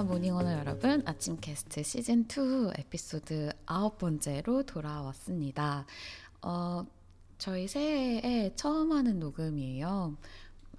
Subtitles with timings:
[0.00, 5.84] 안녕하세요 모닝오너 여러분 아침 캐스트 시즌 2 에피소드 아홉 번째로 돌아왔습니다.
[6.40, 6.86] 어,
[7.36, 10.16] 저희 새해에 처음 하는 녹음이에요.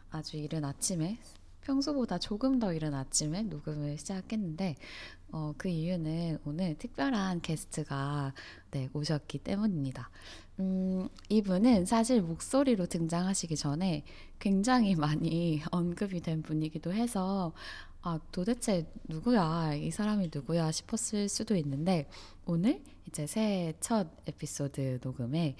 [0.09, 1.19] 아주 이른 아침에
[1.61, 4.75] 평소보다 조금 더 이른 아침에 녹음을 시작했는데
[5.31, 8.33] 어, 그 이유는 오늘 특별한 게스트가
[8.71, 10.09] 네, 오셨기 때문입니다.
[10.59, 14.03] 음, 이분은 사실 목소리로 등장하시기 전에
[14.39, 17.53] 굉장히 많이 언급이 된 분이기도 해서
[18.03, 19.75] 아, 도대체 누구야?
[19.75, 20.71] 이 사람이 누구야?
[20.71, 22.09] 싶었을 수도 있는데
[22.45, 25.55] 오늘 이제 새해 첫 에피소드 녹음에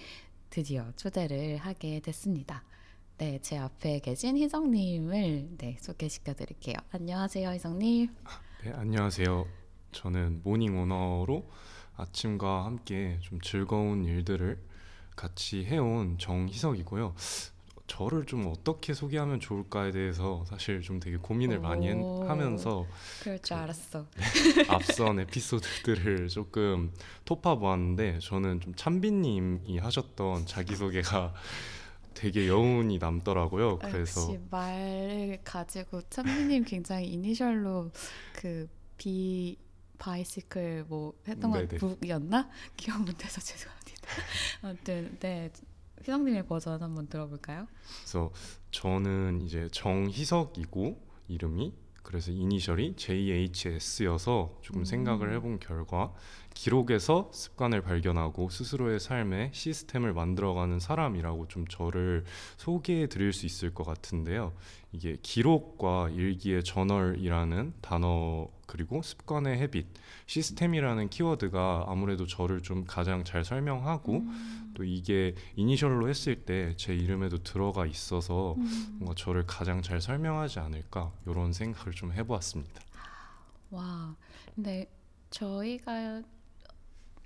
[0.49, 2.63] 드디어 초대를 하게 됐습니다.
[3.17, 6.75] 네, 제 앞에 계신 희성님을 네, 소개시켜 드릴게요.
[6.91, 8.07] 안녕하세요, 희성님.
[8.63, 9.45] 네, 안녕하세요.
[9.91, 11.47] 저는 morning owner로
[11.95, 14.59] 아침과 함께 좀 즐거운 일들을
[15.15, 17.13] 같이 해온 정희석이고요.
[17.91, 21.89] 저를 좀 어떻게 소개하면 좋을까에 대해서 사실 좀 되게 고민을 많이.
[21.89, 22.85] 하면서
[23.21, 24.05] 그럴 줄 알았어.
[24.70, 26.93] 앞선 에피소드들을 조금
[27.25, 31.33] 토파 보았는데 저는 좀 찬비님이 하셨던 자기소개가
[32.13, 33.79] 되게 여운이 남더라고요.
[33.79, 37.91] 그래서 역시 말을 가지고 찬미님 굉장히 이니셜로
[38.33, 38.70] 그
[39.01, 39.57] 비
[39.98, 41.65] 바이시클 뭐 했던 거.
[41.65, 44.07] 북이었나 기억 못해서 죄송합니다.
[44.61, 45.49] 아무튼 네
[46.02, 47.68] 희성님의 버전 한번 들어볼까요?
[47.99, 48.32] 그래서
[48.71, 54.85] 저는 이제 정희석이고 이름이 그래서 이니셜이 JHS여서 조금 음.
[54.85, 56.13] 생각을 해본 결과
[56.54, 62.26] 기록에서 습관을 발견하고 스스로의 삶에 시스템을 만들어가는 사람이라고 좀 저를
[62.57, 64.53] 소개해 드릴 수 있을 것 같은데요.
[64.91, 69.85] 이게 기록과 일기의 저널이라는 단어 그리고 습관의 헤빗,
[70.27, 76.95] 시스템이라는 키워드가 아무래도 저를 좀 가장 잘 설명하고 음, 또 이게 이니셜로 했을 때 제
[76.95, 78.95] 이름에도 들어가 있어서 음.
[78.99, 82.81] 뭔가 저를 가장 잘 설명하지 않을까 이런 생각을 좀 해보았습니다.
[83.71, 84.15] 와
[84.55, 84.89] 근데
[85.31, 86.21] 저희가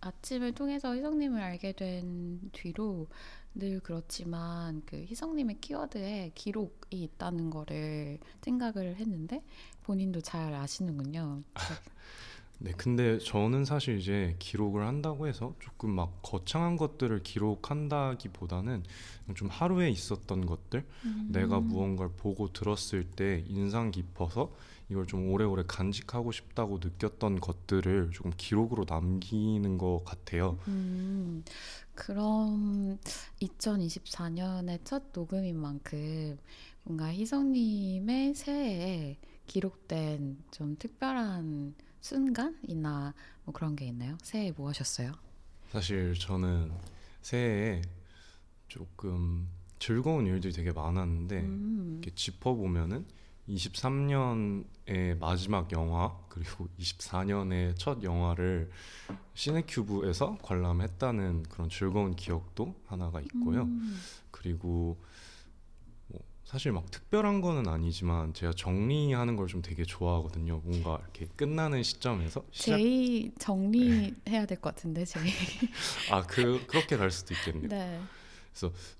[0.01, 3.07] 아침을 통해서 희성님을 알게 된 뒤로
[3.55, 9.43] 늘 그렇지만 그 희성님의 키워드에 기록이 있다는 거를 생각을 했는데
[9.83, 11.41] 본인도 잘 아시는군요.
[12.59, 18.83] 네, 근데 저는 사실 이제 기록을 한다고 해서 조금 막 거창한 것들을 기록한다기보다는
[19.35, 20.85] 좀 하루에 있었던 것들,
[21.27, 21.67] 내가 음.
[21.67, 24.53] 무언가를 보고 들었을 때 인상 깊어서
[24.89, 30.59] 이걸 좀 오래오래 간직하고 싶다고 느꼈던 것들을 조금 기록으로 남기는 것 같아요.
[30.67, 31.43] 음,
[31.95, 33.00] 그럼
[33.41, 36.38] 2024년의 첫 녹음인 만큼
[36.83, 39.17] 뭔가 희성님의 새해에
[39.47, 43.13] 기록된 좀 특별한 순간이나
[43.44, 44.17] 뭐 그런 게 있나요?
[44.22, 45.13] 새해에 뭐 하셨어요?
[45.72, 46.72] 사실 저는
[47.22, 47.81] 새해에
[48.67, 49.47] 조금
[49.79, 53.05] 즐거운 일들이 되게 많았는데 음, 이렇게 짚어보면은
[53.47, 58.69] 23년의 마지막 영화 그리고 24년의 첫 영화를
[59.33, 63.63] 시네큐브에서 관람했다는 그런 즐거운 기억도 하나가 있고요.
[63.63, 64.01] 음,
[64.31, 64.97] 그리고
[66.07, 70.61] 뭐 사실 막 특별한 거는 아니지만 제가 정리하는 걸 좀 되게 좋아하거든요.
[70.63, 75.25] 뭔가 이렇게 끝나는 시점에서 시작 제이 정리해야 될 것 같은데 제이.
[76.09, 77.67] 아그 그렇게 갈 수도 있겠네요.
[77.69, 78.01] 네.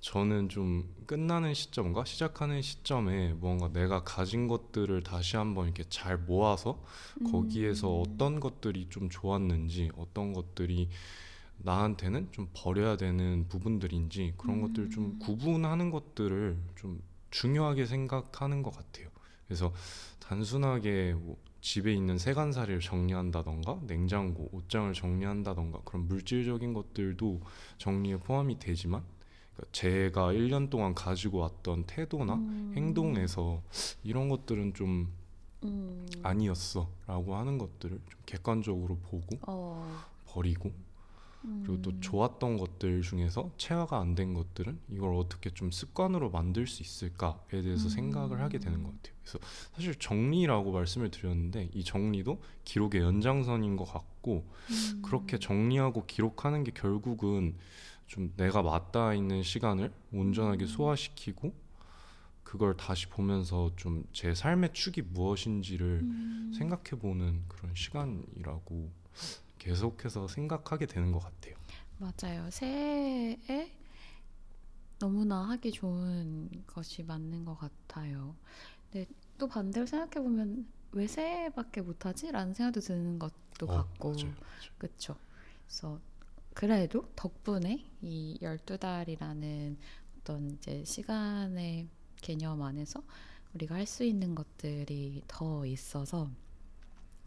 [0.02, 6.84] 저는 좀 끝나는 시점과 시작하는 시점에 뭔가 내가 가진 것들을 다시 한번 이렇게 잘 모아서
[7.32, 8.04] 거기에서 음.
[8.06, 10.90] 어떤 것들이 좀 좋았는지 어떤 것들이
[11.58, 15.20] 나한테는 좀 버려야 되는 부분들인지 그런 것들을 좀 음.
[15.20, 17.02] 구분하는 것들을 좀
[17.32, 19.10] 중요하게 생각하는 것 같아요.
[19.48, 19.74] 그래서
[20.20, 27.42] 단순하게 뭐 집에 있는 세간살이를 정리한다던가 냉장고, 옷장을 정리한다던가 그런 물질적인 것들도
[27.78, 29.04] 정리에 포함이 되지만
[29.56, 32.74] 그러니까 제가 1년 동안 가지고 왔던 태도나 음.
[32.76, 33.62] 행동에서
[34.04, 35.12] 이런 것들은 좀
[35.64, 36.06] 음.
[36.24, 40.04] 아니었어라고 하는 것들을 좀 객관적으로 보고 어.
[40.28, 40.72] 버리고
[41.64, 42.02] 그리고 또 음.
[42.02, 47.86] 좋았던 것들 중에서 체화가 안 된 것들은 이걸 어떻게 좀 습관으로 만들 수 있을까에 대해서
[47.86, 47.90] 음.
[47.90, 49.16] 생각을 하게 되는 것 같아요.
[49.22, 49.40] 그래서
[49.74, 55.02] 사실 정리라고 말씀을 드렸는데 이 정리도 기록의 연장선인 것 같고 음.
[55.04, 57.56] 그렇게 정리하고 기록하는 게 결국은
[58.08, 60.68] 좀 내가 맞닿아 있는 시간을 온전하게 음.
[60.68, 61.54] 소화시키고
[62.44, 66.52] 그걸 다시 보면서 좀 제 삶의 축이 무엇인지를 음.
[66.58, 68.92] 생각해 보는 그런 시간이라고
[69.60, 71.56] 계속해서 생각하게 되는 것 같아요.
[71.98, 72.50] 맞아요.
[72.52, 73.72] 새해에
[75.00, 78.36] 너무나 하기 좋은 것이 맞는 것 같아요.
[78.92, 82.32] 근데 또 반대로 생각해 보면 왜 새해밖에 못하지?
[82.32, 84.14] 라는 생각도 드는 것도 어, 같고.
[84.78, 85.16] 그렇죠.
[85.66, 86.00] 그래서
[86.56, 89.78] 그래도 덕분에 이 12달이라는
[90.20, 91.90] 어떤 이제 시간의
[92.22, 93.04] 개념 안에서
[93.54, 96.32] 우리가 할 수 있는 것들이 더 있어서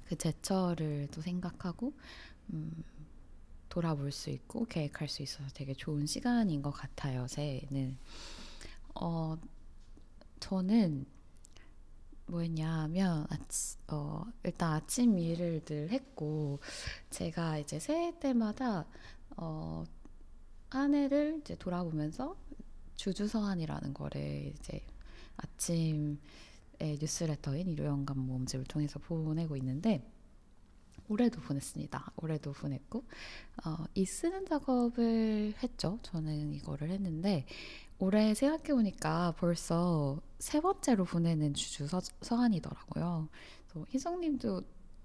[0.06, 1.92] 그 제철을 또 생각하고
[2.52, 2.84] 음,
[3.69, 7.26] 돌아볼 수 있고 계획할 수 있어서 되게 좋은 시간인 것 같아요.
[7.28, 7.98] 새해는
[8.96, 9.38] 어
[10.40, 11.06] 저는
[12.26, 16.60] 뭐였냐면 아치, 어, 일단 아침 일을 늘 했고
[17.10, 18.86] 제가 이제 새해 때마다
[19.40, 19.85] 어,
[20.70, 22.37] 한 해를 이제 돌아보면서
[22.96, 24.85] 주주서한이라는 거를 이제
[25.37, 26.19] 아침에
[26.81, 30.05] 뉴스레터인 일요연감 모음집을 통해서 보내고 있는데
[31.08, 32.12] 올해도 보냈습니다.
[32.17, 33.05] 올해도 보냈고
[33.64, 36.00] 어, 이 쓰는 작업을 했죠.
[36.02, 37.46] 저는 이거를 했는데
[38.00, 43.29] 올해 생각해 보니까 벌써 세 번째로 보내는 주주 서, 서한이더라고요.
[43.88, 44.62] 희성님도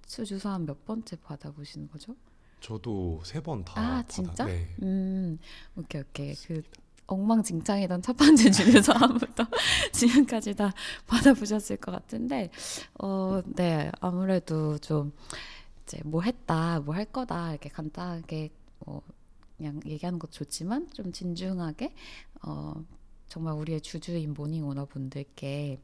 [0.08, 2.16] 주주 서한 몇 번째 받아보시는 거죠?
[2.64, 3.74] 저도 세 번 다.
[4.00, 4.46] 아 진짜?
[4.46, 4.74] 네.
[4.84, 5.38] 음
[5.76, 6.62] 오케이 오케이 그
[7.08, 9.46] 엉망진창이던 첫 번째 주주 서한부터
[9.92, 10.72] 지금까지 다
[11.08, 12.50] 받아보셨을 것 같은데
[13.00, 15.12] 어 네 아무래도 좀
[15.84, 18.50] 이제 뭐 했다, 뭐 할 거다 이렇게 간단하게
[18.86, 19.02] 뭐
[19.58, 21.94] 그냥 얘기하는 것도 좋지만 좀 진중하게
[22.44, 22.74] 어
[23.28, 25.80] 정말 우리의 주주인 모닝 오너 분들께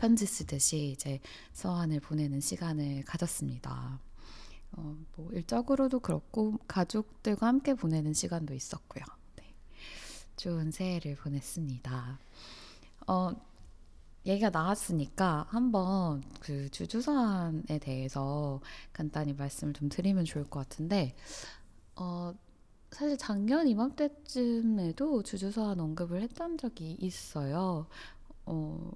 [0.00, 1.20] 편지 쓰듯이 이제
[1.52, 4.00] 서한을 보내는 시간을 가졌습니다.
[4.72, 9.04] 어, 뭐 일적으로도 그렇고 가족들과 함께 보내는 시간도 있었고요.
[9.36, 9.54] 네.
[10.36, 12.18] 좋은 새해를 보냈습니다.
[13.08, 13.32] 어,
[14.26, 18.60] 얘기가 나왔으니까 한번 그 주주서한에 대해서
[18.92, 21.14] 간단히 말씀을 좀 드리면 좋을 것 같은데
[21.94, 22.34] 어,
[22.90, 27.86] 사실 작년 이맘때쯤에도 주주서한 언급을 했던 적이 있어요.
[28.46, 28.90] 어,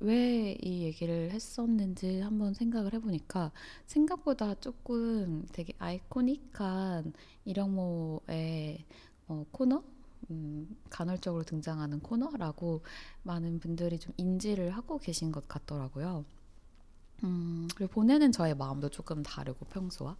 [0.00, 3.52] 왜 이 얘기를 했었는지 한번 생각을 해보니까
[3.86, 7.12] 생각보다 조금 되게 아이코닉한
[7.44, 8.84] 이령모의
[9.28, 9.82] 어, 코너
[10.30, 12.82] 음, 간헐적으로 등장하는 코너라고
[13.22, 16.24] 많은 분들이 좀 인지를 하고 계신 것 같더라고요.
[17.24, 20.16] 음, 그리고 보내는 저의 마음도 조금 다르고 평소와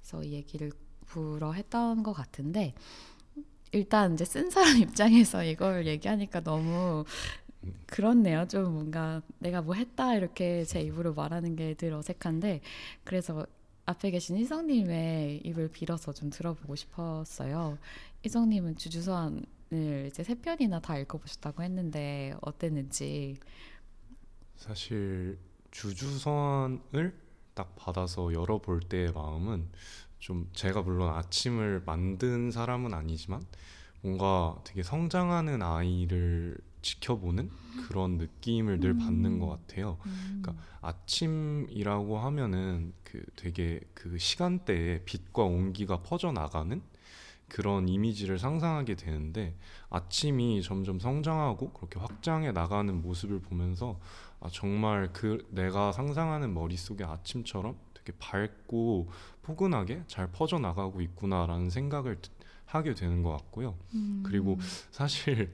[0.00, 0.72] 그래서 이 얘기를
[1.06, 2.74] 불어 했던 것 같은데
[3.72, 7.04] 일단 이제 쓴 사람 입장에서 이걸 얘기하니까 너무
[7.86, 8.46] 그렇네요.
[8.48, 12.60] 좀 뭔가 내가 뭐 했다 이렇게 제 입으로 말하는 게 늘 어색한데
[13.04, 13.46] 그래서
[13.86, 17.78] 앞에 계신 희성님의 입을 빌어서 좀 들어보고 싶었어요.
[18.24, 19.44] 희성님은 주주서한을
[20.08, 23.36] 이제 세 편이나 다 읽어보셨다고 했는데 어땠는지.
[24.56, 25.38] 사실
[25.70, 27.14] 주주서한을
[27.54, 29.68] 딱 받아서 열어볼 때의 마음은
[30.18, 33.44] 좀 제가 물론 아침을 만든 사람은 아니지만
[34.02, 37.50] 뭔가 되게 성장하는 아이를 지켜보는
[37.88, 39.98] 그런 느낌을 늘 받는 것 같아요.
[40.06, 40.40] 음.
[40.42, 46.80] 그러니까 아침이라고 하면은 그 되게 그 시간대에 빛과 온기가 퍼져 나가는
[47.48, 49.56] 그런 이미지를 상상하게 되는데
[49.88, 53.98] 아침이 점점 성장하고 그렇게 확장해 나가는 모습을 보면서
[54.40, 59.10] 아 정말 그 내가 상상하는 머릿속의 아침처럼 되게 밝고
[59.42, 62.18] 포근하게 잘 퍼져 나가고 있구나라는 생각을
[62.64, 63.76] 하게 되는 것 같고요.
[63.94, 64.22] 음.
[64.26, 64.58] 그리고
[64.90, 65.52] 사실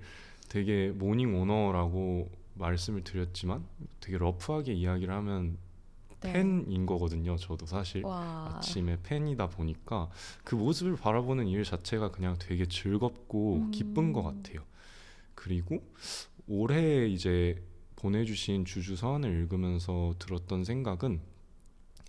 [0.53, 3.65] 되게 morning owner라고 말씀을 드렸지만
[4.01, 5.57] 되게 rough하게 이야기를 하면
[6.21, 6.35] 네.
[6.35, 7.39] 팬인 거거든요.
[7.39, 8.57] 저도 사실 와.
[8.59, 10.11] 아침에 팬이다 보니까
[10.45, 13.71] 그 모습을 바라보는 일 자체가 그냥 되게 즐겁고 음.
[13.71, 14.61] 기쁜 것 같아요.
[15.35, 15.83] 그리고
[16.47, 17.65] 올해 이제
[17.97, 21.23] 보내주신 주주 서한을 읽으면서 들었던 생각은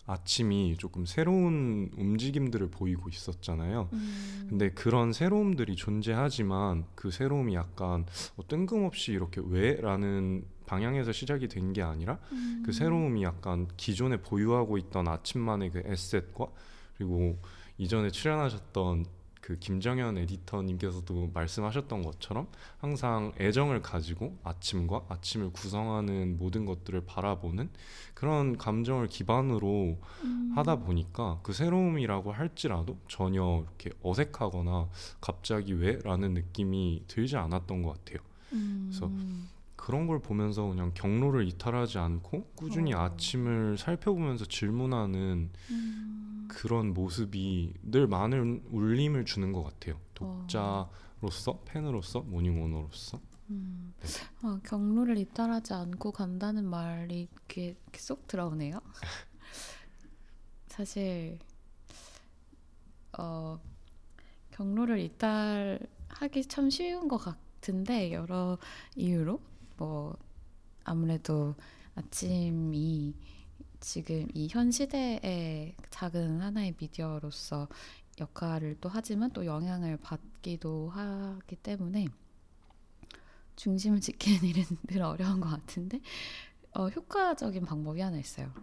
[0.06, 3.90] 아침이 조금 새로운 움직임들을 보이고 있었잖아요.
[3.94, 4.46] 음.
[4.50, 8.06] 근데 그런 새로움들이 존재하지만 그 새로움이 약간
[8.36, 12.64] 어, 뜬금없이 이렇게 왜라는 방향에서 시작이 된 게 아니라 그 음.
[12.66, 16.48] 그 새로움이 약간 기존에 보유하고 있던 아침만의 그 에셋과
[16.98, 17.40] 그리고
[17.78, 19.06] 이전에 출연하셨던
[19.44, 22.48] 그 김정현 에디터님께서도 말씀하셨던 것처럼
[22.78, 27.70] 항상 애정을 가지고 아침과 아침을 구성하는 모든 것들을 바라보는
[28.14, 30.54] 그런 감정을 기반으로 음.
[30.56, 34.88] 하다 보니까 그 새로움이라고 할지라도 전혀 이렇게 어색하거나
[35.20, 38.20] 갑자기 왜 라는 느낌이 들지 않았던 것 같아요.
[38.54, 38.88] 음.
[38.90, 39.12] 그래서
[39.76, 43.00] 그런 걸 보면서 그냥 경로를 이탈하지 않고 꾸준히 어.
[43.02, 46.24] 아침을 살펴보면서 질문하는 음.
[46.48, 50.00] 그런 모습이 늘 많은 울림을 주는 것 같아요.
[50.14, 53.20] 독자로서 팬으로서 morning owner로서.
[53.50, 53.94] 음.
[54.00, 54.08] 네.
[54.42, 58.80] 아, 경로를 이탈하지 않고 간다는 말이 이렇게 쏙 들어오네요.
[60.68, 61.40] 사실
[63.18, 63.60] 어,
[64.52, 68.58] 경로를 이탈하기 참 쉬운 것 같은데 여러
[68.96, 69.40] 이유로
[69.78, 70.18] 뭐
[70.84, 71.56] 아무래도
[71.96, 73.14] 아침이
[73.84, 77.68] 지금 이 현 시대의 작은 하나의 미디어로서
[78.20, 82.08] 역할을 또 하지만 또 영향을 받기도 하기 때문에
[83.58, 86.00] 중심을 지키는 일은 늘 어려운 것 같은데
[86.74, 88.54] 어, 효과적인 방법이 하나 있어요.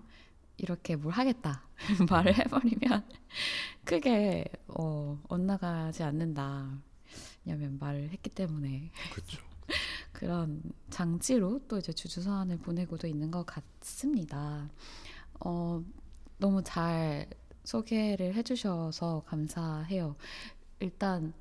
[0.56, 1.62] 이렇게 뭘 하겠다
[2.08, 3.04] 말을 해버리면
[3.84, 6.78] 크게 어, 엇나가지 않는다.
[7.44, 9.49] 왜냐면 말을 했기 때문에 그렇죠.
[10.20, 14.68] 그런 장치로 또 이제 주주서한을 보내고도 있는 것 같습니다.
[15.42, 15.82] 어,
[16.36, 17.26] 너무 잘
[17.64, 20.16] 소개를 해주셔서 감사해요.
[20.80, 21.32] 일단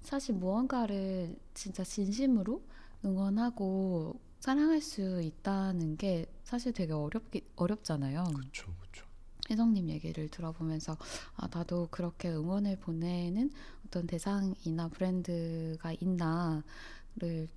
[0.00, 2.62] 사실 무언가를 진짜 진심으로
[3.04, 8.24] 응원하고 사랑할 수 있다는 게 사실 되게 어렵기 어렵잖아요.
[8.24, 9.06] 그렇죠, 그렇죠.
[9.50, 10.96] 혜성님 얘기를 들어보면서
[11.36, 13.50] 아 나도 그렇게 응원을 보내는
[13.86, 16.62] 어떤 대상이나 브랜드가 있나를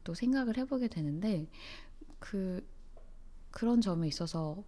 [0.04, 1.48] 또 생각을 해보게 되는데
[2.20, 2.66] 그
[3.52, 4.64] 그런 점에 있어서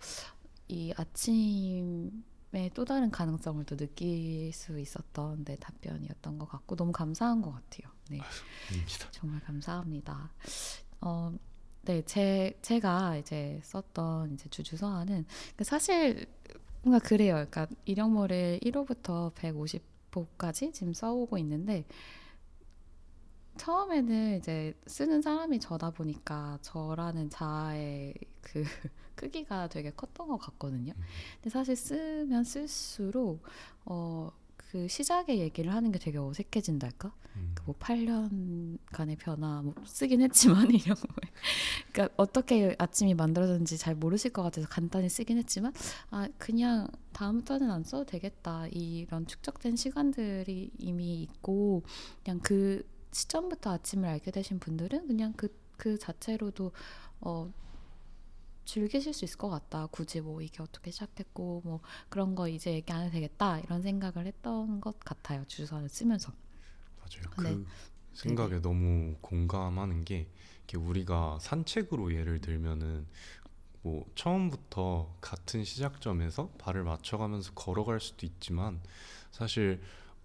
[0.68, 7.42] 이 아침의 또 다른 가능성을 또 느낄 수 있었던 내 답변이었던 것 같고 너무 감사한
[7.42, 7.92] 것 같아요.
[8.10, 8.20] 네,
[8.70, 9.08] 아닙니다.
[9.12, 10.32] 정말 감사합니다.
[11.02, 11.34] 어,
[11.84, 15.26] 네, 제 제가 이제 썼던 이제 주주서한은
[15.56, 16.28] 그 사실
[16.82, 17.34] 뭔가 그래요.
[17.36, 21.86] 그러니까 이력모를 1호부터 150호까지 지금 써오고 있는데
[23.58, 28.64] 처음에는 이제 쓰는 사람이 저다 보니까 저라는 자아의 그
[29.16, 30.94] 크기가 되게 컸던 것 같거든요.
[31.36, 33.44] 근데 사실 쓰면 쓸수록
[33.86, 37.12] 어, 그 시작의 얘기를 하는 게 되게 어색해진달까?
[37.38, 37.52] 음.
[37.56, 41.08] 그뭐 8년간의 변화 뭐 쓰긴 했지만 이런 거
[41.92, 45.74] 그러니까 어떻게 아침이 만들어졌는지 잘 모르실 것 같아서 간단히 쓰긴 했지만
[46.10, 51.84] 아 그냥 다음부터는 안 써도 되겠다 이런 축적된 시간들이 이미 있고
[52.24, 52.84] 그냥 그
[53.18, 56.72] 시점부터 아침을 알게 되신 분들은 그냥 그, 그 자체로도
[57.22, 57.52] 어,
[58.66, 59.88] 즐기실 수 있을 것 같다.
[59.88, 64.28] 굳이 뭐 이게 어떻게 시작했고 뭐 그런 거 이제 얘기 안 해도 되겠다 이런 생각을
[64.28, 65.44] 했던 것 같아요.
[65.48, 66.32] 주소를 쓰면서.
[67.00, 67.56] 맞아요.
[67.58, 67.64] 네.
[67.64, 67.68] 그
[68.14, 70.30] 생각에 너무 공감하는 게
[70.76, 73.08] 우리가 산책으로 예를 들면은
[73.82, 78.82] 뭐 처음부터 같은 시작점에서 발을 맞춰가면서 걸어갈 수도 있지만
[79.32, 79.82] 사실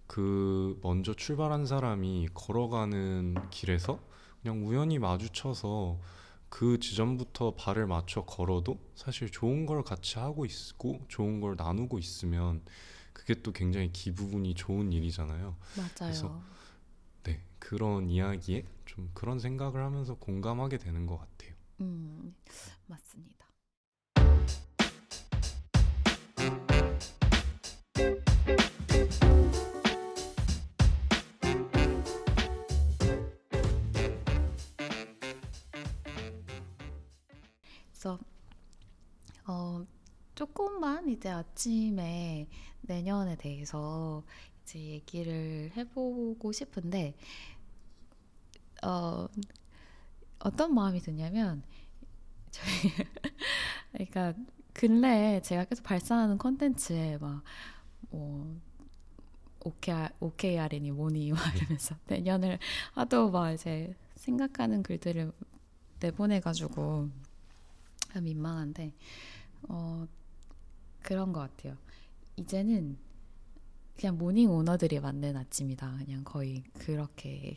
[0.07, 3.99] 그 먼저 출발한 사람이 걸어가는 길에서
[4.41, 5.99] 그냥 우연히 마주쳐서
[6.49, 12.61] 그 지점부터 발을 맞춰 걸어도 사실 좋은 걸 같이 하고 있고 좋은 걸 나누고 있으면
[13.11, 15.55] 그게 또 굉장히 기분이 좋은 일이잖아요.
[15.75, 15.89] 맞아요.
[15.97, 16.43] 그래서
[17.23, 21.53] 네, 그런 이야기에 좀 그런 생각을 하면서 공감하게 되는 것 같아요.
[21.81, 22.35] 음,
[22.85, 23.42] 맞습니다.
[38.03, 38.19] 그래서
[39.45, 39.85] 어,
[40.35, 42.47] 조금만 이제 아침에
[42.81, 44.23] 내년에 대해서
[44.63, 47.15] 이제 얘기를 해보고 싶은데
[48.83, 49.27] 어,
[50.39, 51.63] 어떤 마음이 드냐면
[52.51, 52.71] 저희
[53.93, 54.33] 그러니까
[54.73, 57.43] 근래 제가 계속 발산하는 콘텐츠에 막
[58.13, 58.61] 뭐
[59.61, 62.59] OKR, OKR이니 뭐니 막 이러면서 내년을
[62.91, 65.31] 하도 막 이제 생각하는 글들을
[65.99, 67.09] 내보내가지고
[68.13, 68.93] 참 민망한데
[69.69, 70.07] 어
[71.01, 71.75] 그런 것 같아요.
[72.35, 72.97] 이제는
[73.97, 75.97] 그냥 모닝 오너들이 만든 아침이다.
[75.97, 77.55] 그냥 거의 그렇게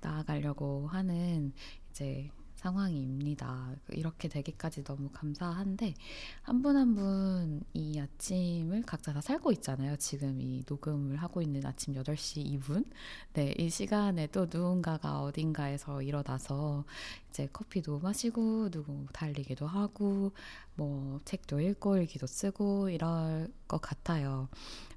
[0.00, 1.52] 나아가려고 하는
[1.90, 2.30] 이제
[2.64, 3.74] 상황입니다.
[3.92, 5.94] 이렇게 되기까지 너무 감사한데
[6.42, 9.96] 한 분 한 분 이 아침을 각자 다 살고 있잖아요.
[9.96, 12.86] 지금 이 녹음을 하고 있는 아침 8시 2분.
[13.34, 16.84] 네, 이 시간에도 누군가가 어딘가에서 일어나서
[17.30, 20.32] 이제 커피도 마시고 누구 달리기도 하고
[20.74, 24.48] 뭐 책도 읽고 일기도 쓰고 이럴 것 같아요.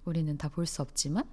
[0.05, 1.25] 우리는 다 볼 수 없지만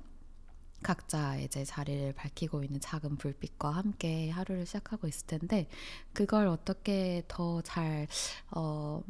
[0.84, 5.68] 각자 이제 자리를 밝히고 있는 작은 불빛과 함께 하루를 시작하고 있을 텐데
[6.12, 8.06] 그걸 어떻게 더잘
[8.52, 9.02] 어,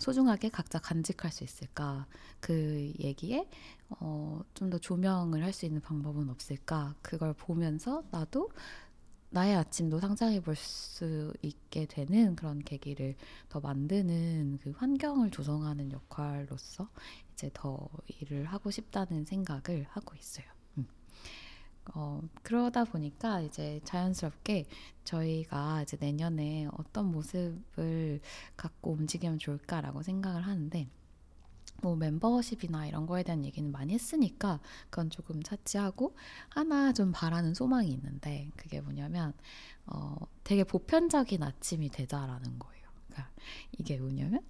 [0.00, 2.06] 소중하게 각자 간직할 수 있을까
[2.40, 3.48] 그 얘기에
[4.00, 8.50] 어, 좀 더 조명을 할 수 있는 방법은 없을까 그걸 보면서 나도
[9.30, 13.16] 나의 아침도 상상해 볼 수 있게 되는 그런 계기를
[13.48, 16.88] 더 만드는 그 환경을 조성하는 역할로서
[17.34, 20.46] 이제 더 일을 하고 싶다는 생각을 하고 있어요.
[21.94, 24.66] 어, 그러다 보니까 이제 자연스럽게
[25.04, 28.20] 저희가 이제 내년에 어떤 모습을
[28.56, 30.88] 갖고 움직이면 좋을까라고 생각을 하는데
[31.82, 36.14] 뭐 멤버십이나 이런 거에 대한 얘기는 많이 했으니까 그건 조금 차치하고
[36.50, 39.32] 하나 좀 바라는 소망이 있는데 그게 뭐냐면
[39.86, 42.84] 어, 되게 보편적인 아침이 되자라는 거예요.
[43.08, 43.30] 그러니까
[43.78, 44.40] 이게 뭐냐면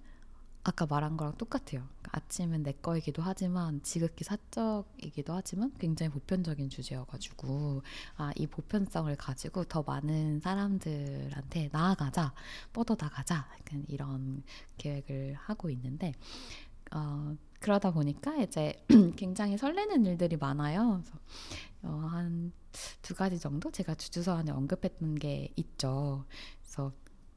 [0.63, 1.83] 아까 말한 거랑 똑같아요.
[2.01, 7.81] 그러니까 아침은 내 거이기도 하지만 지극히 사적이기도 하지만 굉장히 보편적인 주제여가지고
[8.17, 12.33] 아 이 보편성을 가지고 더 많은 사람들한테 나아가자
[12.73, 13.47] 뻗어 나가자
[13.87, 14.43] 이런
[14.77, 16.13] 계획을 하고 있는데
[16.91, 18.73] 어, 그러다 보니까 이제
[19.15, 21.01] 굉장히 설레는 일들이 많아요.
[21.03, 21.19] 그래서
[21.83, 26.25] 어, 한두 가지 정도 제가 주주서 안에 언급했던 게 있죠.
[26.63, 26.91] 그래서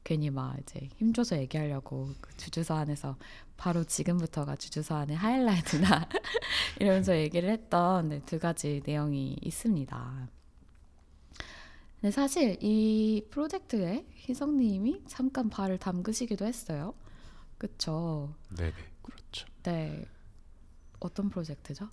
[0.05, 3.17] 괜히 막 이제 힘줘서 얘기하려고 그 주주서 안에서
[3.57, 6.07] 바로 지금부터가 주주서 안의 하이라이트다
[6.79, 10.29] 이러면서 얘기를 했던 네, 두 가지 내용이 있습니다.
[11.99, 16.93] 근데 사실 이 프로젝트에 희성님이 잠깐 발을 담그시기도 했어요.
[17.57, 18.35] 그쵸?
[18.55, 19.47] 네네 그렇죠.
[19.63, 20.05] 네.
[21.05, 21.89] 어떤 프로젝트죠?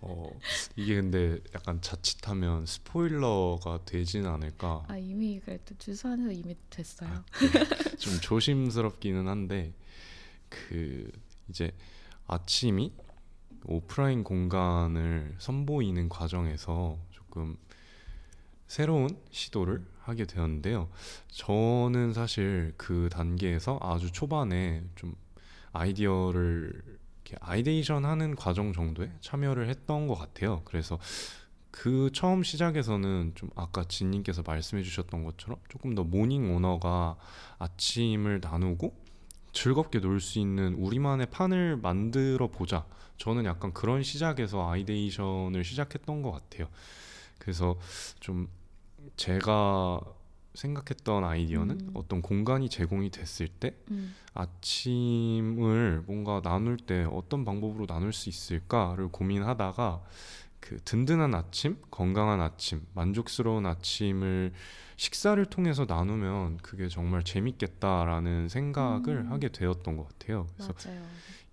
[0.00, 0.30] 어,
[0.76, 4.84] 이게 근데 약간 자칫하면 스포일러가 되진 않을까.
[4.88, 7.10] 아 이미 그래도 주소 안에서 이미 됐어요.
[7.10, 7.96] 아, 네.
[7.96, 9.74] 좀 조심스럽기는 한데
[10.48, 11.10] 그
[11.48, 11.72] 이제
[12.26, 12.92] 아침이
[13.66, 17.56] 오프라인 공간을 선보이는 과정에서 조금
[18.66, 20.90] 새로운 시도를 하게 되었는데요.
[21.28, 25.14] 저는 사실 그 단계에서 아주 초반에 좀
[25.72, 26.82] 아이디어를
[27.40, 30.62] ideation 하는 과정 정도에 참여를 했던 것 같아요.
[30.64, 30.98] 그래서
[31.70, 37.16] 그 처음 시작에서는 좀 아까 진님께서 말씀해 주셨던 것처럼 조금 더 morning owner가
[37.58, 38.94] 아침을 나누고
[39.52, 42.86] 즐겁게 놀 수 있는 우리만의 판을 만들어 보자.
[43.18, 46.68] 저는 약간 그런 시작에서 ideation을 시작했던 것 같아요.
[47.38, 47.78] 그래서
[48.20, 48.48] 좀
[49.16, 50.00] 제가
[50.54, 51.90] 생각했던 아이디어는 음.
[51.94, 54.14] 어떤 공간이 제공이 됐을 때 음.
[54.34, 60.02] 아침을 뭔가 나눌 때 어떤 방법으로 나눌 수 있을까를 고민하다가
[60.60, 64.52] 그 든든한 아침, 건강한 아침, 만족스러운 아침을
[64.96, 69.32] 식사를 통해서 나누면 그게 정말 재밌겠다라는 생각을 음.
[69.32, 70.46] 하게 되었던 것 같아요.
[70.56, 71.02] 그래서 맞아요.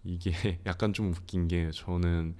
[0.03, 0.31] 이게
[0.65, 2.35] 약간 좀 웃긴 게 저는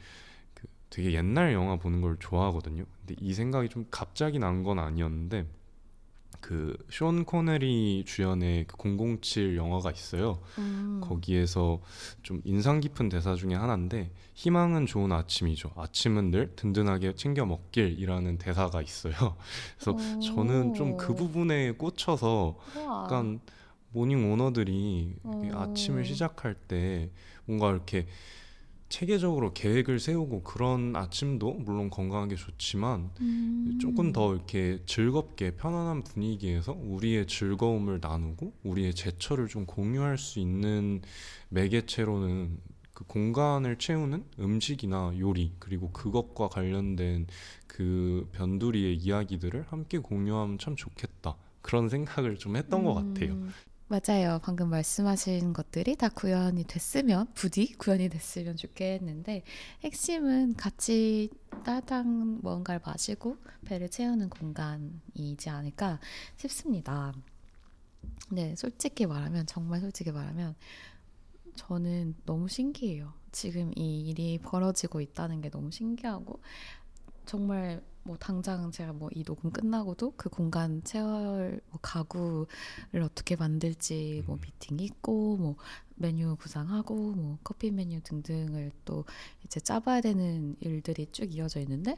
[0.54, 2.86] 그 되게 옛날 영화 보는 걸 좋아하거든요.
[3.00, 5.46] 근데 이 생각이 좀 갑자기 난 건 아니었는데
[6.42, 8.76] 그 숀 코네리 주연의 그
[9.22, 10.40] 007 영화가 있어요.
[10.58, 11.00] 음.
[11.02, 11.80] 거기에서
[12.24, 15.72] 좀 인상 깊은 대사 중에 하나인데 희망은 좋은 아침이죠.
[15.76, 19.14] 아침은 늘 든든하게 챙겨 먹길이라는 대사가 있어요.
[19.78, 21.16] 그래서 저는 좀그 오.
[21.16, 23.04] 부분에 꽂혀서 우와.
[23.04, 23.40] 약간
[23.94, 25.42] morning owner들이 어.
[25.54, 27.10] 아침을 시작할 때
[27.46, 28.08] 뭔가 이렇게
[28.92, 33.80] 체계적으로 계획을 세우고 그런 아침도 물론 건강하게 좋지만 음.
[33.82, 41.02] 조금 더 이렇게 즐겁게 편안한 분위기에서 우리의 즐거움을 나누고 우리의 제철을 좀 공유할 수 있는
[41.50, 42.60] 매개체로는
[42.94, 47.28] 그 공간을 채우는 음식이나 요리 그리고 그것과 관련된
[47.66, 53.38] 그 변두리의 이야기들을 함께 공유하면 참 좋겠다 그런 생각을 좀 했던 것 같아요.
[53.92, 54.40] 음, 맞아요.
[54.42, 59.44] 방금 말씀하신 것들이 다 구현이 됐으면 부디 구현이 됐으면 좋겠는데
[59.84, 61.30] 핵심은 같이
[61.66, 66.00] 따당 뭔가를 마시고 배를 채우는 공간이지 않을까
[66.38, 67.14] 싶습니다.
[68.30, 70.56] 네, 솔직히 말하면 정말 솔직히 말하면
[71.56, 73.14] 저는 너무 신기해요.
[73.34, 76.40] 지금 이 일이 벌어지고 있다는 게 너무 신기하고
[77.26, 84.24] 정말 뭐 당장 제가 뭐 이 녹음 끝나고도 그 공간 채울 뭐 가구를 어떻게 만들지
[84.26, 85.56] 뭐 미팅 있고 뭐
[85.96, 89.06] 메뉴 구상하고 뭐 커피 메뉴 등등을 또
[89.46, 91.98] 이제 짜봐야 되는 일들이 쭉 이어져 있는데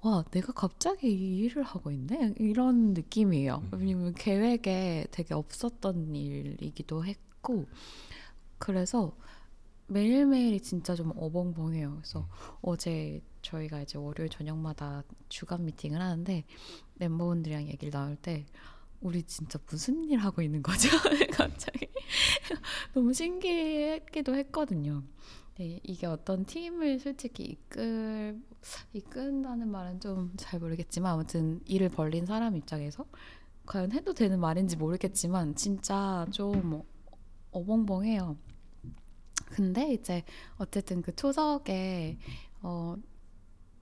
[0.00, 3.62] 와 내가 갑자기 이 일을 하고 있네 이런 느낌이에요.
[3.72, 3.78] 음.
[3.78, 7.66] 왜냐면 계획에 되게 없었던 일이기도 했고
[8.58, 9.16] 그래서
[9.88, 11.96] 매일매일이 진짜 좀 어벙벙해요.
[11.96, 12.28] 그래서
[12.62, 16.44] 어제 저희가 이제 월요일 저녁마다 주간 미팅을 하는데
[16.94, 18.46] 멤버분들이랑 얘기를 나눌 때
[19.00, 20.88] 우리 진짜 무슨 일 하고 있는 거죠?
[21.32, 21.88] 갑자기
[22.94, 25.02] 너무 신기했기도 했거든요.
[25.58, 28.40] 네, 이게 어떤 팀을 솔직히 이끌
[28.92, 33.04] 이끈다는 말은 좀 잘 모르겠지만 아무튼 일을 벌린 사람 입장에서
[33.66, 36.82] 과연 해도 되는 말인지 모르겠지만 진짜 좀
[37.50, 38.36] 어벙벙해요.
[39.46, 40.24] 근데 이제
[40.58, 42.18] 어쨌든 그 초석에
[42.62, 42.94] 어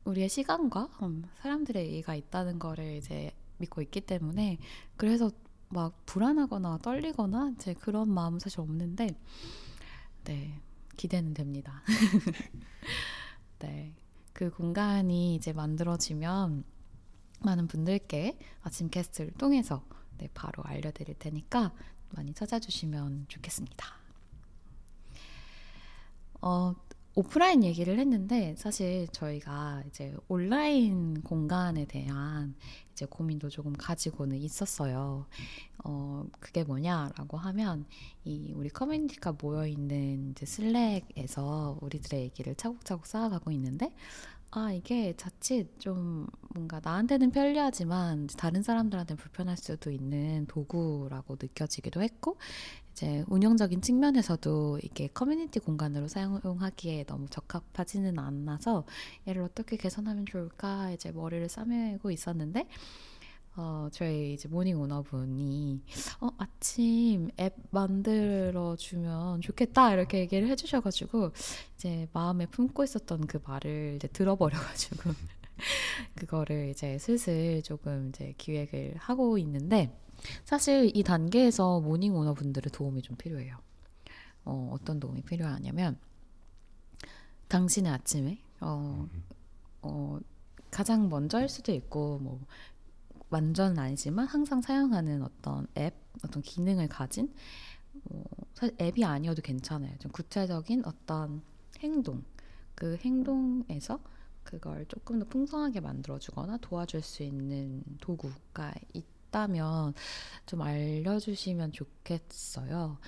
[0.07, 4.59] 우리의 시간과 음, 사람들의 얘기가 있다는 거를 이제 믿고 있기 때문에
[4.97, 5.31] 그래서
[5.69, 9.09] 막 불안하거나 떨리거나 이제 그런 마음 사실 없는데
[10.25, 10.61] 네
[10.97, 11.83] 기대는 됩니다.
[13.59, 13.95] 네.
[14.33, 16.64] 그 공간이 이제 만들어지면
[17.40, 19.85] 많은 분들께 아침 캐스트를 통해서
[20.19, 21.73] 네, 바로 알려드릴 테니까
[22.11, 23.87] 많이 찾아주시면 좋겠습니다.
[26.42, 26.75] 어,
[27.18, 32.55] 오프라인 얘기를 했는데 사실 저희가 이제 온라인 공간에 대한
[32.92, 35.26] 이제 고민도 조금 가지고는 있었어요.
[35.83, 37.87] 어, 그게 뭐냐라고 하면
[38.26, 43.94] 이 우리 커뮤니티가 모여 있는 이제 슬랙에서 우리들의 얘기를 차곡차곡 쌓아가고 있는데
[44.59, 52.38] 아, 이게 자칫 좀 뭔가 나한테는 편리하지만 다른 사람들한테는 불편할 수도 있는 도구라고 느껴지기도 했고,
[52.92, 58.87] 이제 운영적인 측면에서도 이게 커뮤니티 공간으로 사용하기에 너무 적합하지는 않아서
[59.29, 62.66] 얘를 어떻게 개선하면 좋을까 이제 머리를 싸매고 있었는데,
[63.59, 65.83] 어, 저희 이제 morning owner분이
[66.21, 71.31] 어, 아침 앱 만들어 주면 좋겠다 이렇게 얘기를 해주셔가지고
[71.75, 75.11] 이제 마음에 품고 있었던 그 말을 이제 들어버려가지고
[76.16, 79.99] 그거를 이제 슬슬 조금 이제 기획을 하고 있는데
[80.45, 83.57] 사실 이 단계에서 morning owner분들의 도움이 좀 필요해요.
[84.45, 85.99] 어, 어떤 도움이 필요하냐면
[87.49, 89.09] 당신의 아침에 어,
[89.81, 90.19] 어,
[90.71, 92.40] 가장 먼저 할 수도 있고 뭐
[93.30, 97.32] 완전은 아니지만 항상 사용하는 어떤 앱, 어떤 기능을 가진
[98.04, 98.22] 어,
[98.54, 99.96] 사실 앱이 아니어도 괜찮아요.
[99.98, 101.42] 좀 구체적인 어떤
[101.80, 102.24] 행동,
[102.74, 104.00] 그 행동에서
[104.44, 109.94] 그걸 조금 더 풍성하게 만들어주거나 도와줄 수 있는 도구가 있다면
[110.46, 112.98] 좀 알려주시면 좋겠어요.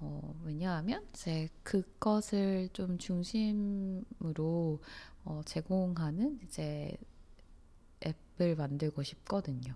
[0.00, 4.80] 어, 왜냐하면 이제 그것을 좀 중심으로
[5.24, 6.96] 어, 제공하는 이제
[8.04, 9.74] 앱을 만들고 싶거든요.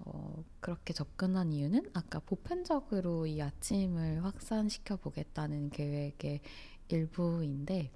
[0.00, 6.40] 어, 그렇게 접근한 이유는 아까 보편적으로 이 아침을 확산시켜 보겠다는 계획의
[6.88, 7.90] 일부인데,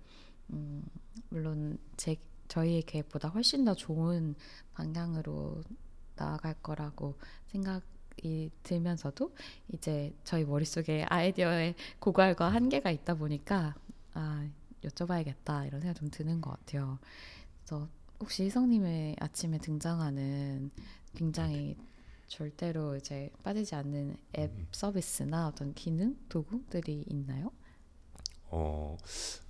[0.50, 0.84] 음,
[1.28, 2.16] 물론 제,
[2.48, 4.34] 저희의 계획보다 훨씬 더 좋은
[4.74, 5.62] 방향으로
[6.14, 9.34] 나아갈 거라고 생각이 들면서도
[9.72, 13.74] 이제 저희 머릿속에 아이디어의 고갈과 한계가 있다 보니까
[14.14, 14.48] 아,
[14.82, 16.98] 여쭤봐야겠다 이런 생각 좀 드는 것 같아요.
[17.58, 17.88] 그래서
[18.20, 20.70] 혹시 희성님의 아침에 등장하는
[21.14, 21.76] 굉장히
[22.28, 24.66] 절대로 이제 빠지지 않는 앱 음.
[24.72, 27.52] 서비스나 어떤 기능 도구들이 있나요?
[28.48, 28.96] 어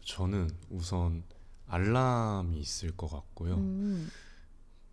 [0.05, 1.24] 저는 우선
[1.68, 3.57] 알람이 있을 것 같고요.
[3.57, 4.09] 음.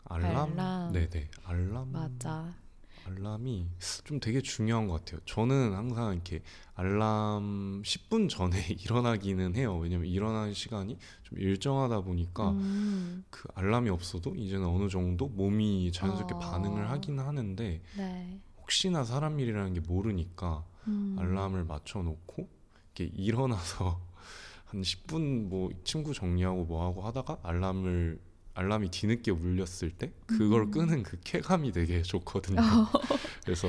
[0.05, 0.59] 알람?
[0.59, 0.93] 알람.
[0.93, 1.91] 네네 알람.
[1.91, 2.62] 맞아.
[3.05, 3.67] 알람이
[4.05, 5.19] 좀 되게 중요한 것 같아요.
[5.25, 6.41] 저는 항상 이렇게
[6.75, 9.77] 알람 10분 전에 일어나기는 해요.
[9.77, 13.25] 왜냐면 일어나는 시간이 좀 일정하다 보니까 음.
[13.29, 16.39] 그 알람이 없어도 이제는 어느 정도 몸이 자연스럽게 어.
[16.39, 18.41] 반응을 하긴 하는데 네.
[18.61, 21.15] 혹시나 사람 일이라는 게 모르니까 음.
[21.19, 22.47] 알람을 맞춰 놓고
[22.95, 23.99] 이렇게 일어나서
[24.65, 28.19] 한 10분 뭐 친구 정리하고 뭐 하고 하다가 알람을
[28.55, 30.71] 알람이 뒤늦게 울렸을 때 그걸 음.
[30.71, 32.61] 끄는 그 쾌감이 되게 좋거든요.
[32.61, 32.91] 어.
[33.43, 33.67] 그래서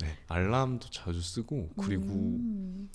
[0.00, 2.90] 네, 알람도 자주 쓰고 그리고 음.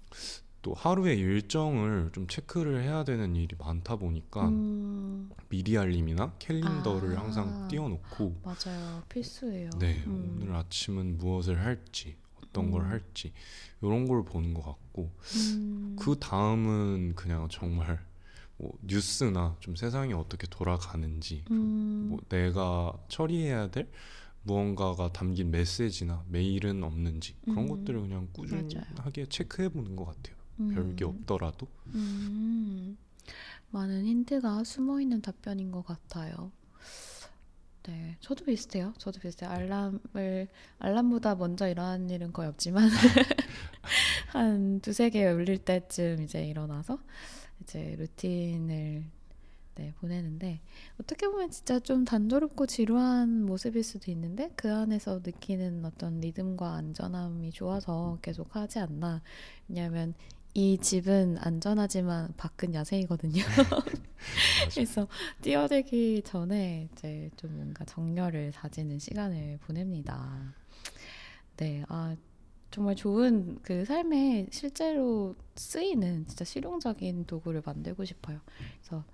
[0.62, 5.30] 또 하루의 일정을 좀 체크를 해야 되는 일이 많다 보니까 음.
[5.50, 7.22] 미리 알림이나 캘린더를 아.
[7.22, 9.70] 항상 띄워놓고 맞아요 필수예요.
[9.80, 10.40] 네 음.
[10.42, 12.90] 오늘 아침은 무엇을 할지 어떤 걸 음.
[12.90, 13.32] 할지
[13.82, 15.96] 이런 걸 보는 것 같고 음.
[16.00, 18.06] 그 다음은 그냥 정말
[18.58, 22.08] 뭐 뉴스나 좀 세상이 어떻게 돌아가는지 음.
[22.10, 23.90] 뭐 내가 처리해야 될
[24.44, 27.68] 무언가가 담긴 메시지나 메일은 없는지 그런 음.
[27.68, 29.26] 것들을 그냥 꾸준하게.
[29.30, 30.36] 체크해 보는 것 같아요.
[30.60, 30.74] 음.
[30.74, 31.68] 별게 없더라도.
[31.88, 32.98] 음.
[33.72, 36.52] 많은 힌트가 숨어 있는 답변인 것 같아요.
[37.84, 38.94] 네, 저도 비슷해요.
[38.98, 39.50] 저도 비슷해요.
[39.50, 40.48] 알람을
[40.80, 42.90] 알람보다 먼저 일어나는 일은 거의 없지만
[44.34, 47.00] 한 두세 개 울릴 때쯤 이제 일어나서
[47.62, 49.06] 이제 루틴을
[49.78, 50.60] 네, 보내는데
[51.00, 57.52] 어떻게 보면 진짜 좀 단조롭고 지루한 모습일 수도 있는데 그 안에서 느끼는 어떤 리듬과 안전함이
[57.52, 59.22] 좋아서 계속 하지 않나.
[59.68, 60.16] 왜냐하면
[60.56, 63.44] 이 집은 안전하지만 밖은 야생이거든요.
[64.74, 65.08] 그래서
[65.44, 70.56] 뛰어들기 전에 이제 좀 뭔가 전열을 다지는 시간을 보냅니다.
[71.58, 72.16] 네, 아
[72.70, 78.40] 정말 좋은 그 삶에 실제로 쓰이는 진짜 실용적인 도구를 만들고 싶어요.
[78.82, 79.06] 그래서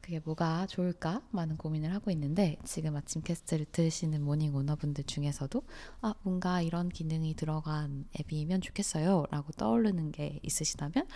[0.00, 5.62] 그게 뭐가 좋을까 많은 고민을 하고 있는데 지금 아침 캐스트를 들으시는 morning owner분들 중에서도
[6.02, 11.06] 아 뭔가 이런 기능이 들어간 앱이면 좋겠어요라고 떠오르는 게 있으시다면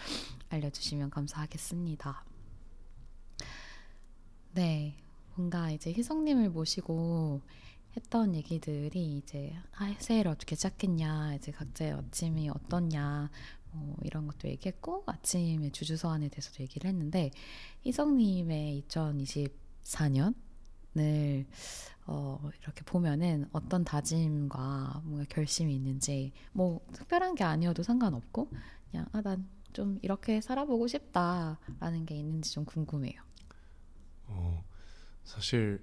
[0.48, 2.24] 알려주시면 감사하겠습니다.
[4.52, 4.96] 네,
[5.36, 7.40] 뭔가 이제 희성님을 모시고
[7.96, 13.30] 했던 얘기들이 이제 아, 새해를 어떻게 시작했냐, 이제 각자의 아침이 어떻냐,
[13.72, 17.30] 뭐 이런 것도 얘기했고 아침의 주주서안에 대해서도 얘기를 했는데
[17.86, 20.34] 희성님의 2024년을
[22.06, 28.50] 어, 이렇게 보면은 어떤 다짐과 뭔가 결심이 있는지 뭐 특별한 게 아니어도 상관없고
[28.90, 33.20] 그냥 아 난 좀 이렇게 살아보고 싶다라는 게 있는지 좀 궁금해요.
[34.26, 34.64] 어
[35.24, 35.82] 사실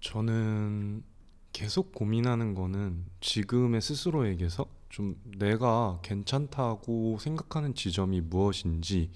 [0.00, 1.02] 저는
[1.56, 9.10] 계속 고민하는 거는 지금의 스스로에게서 좀 내가 괜찮다고 생각하는 지점이 무엇인지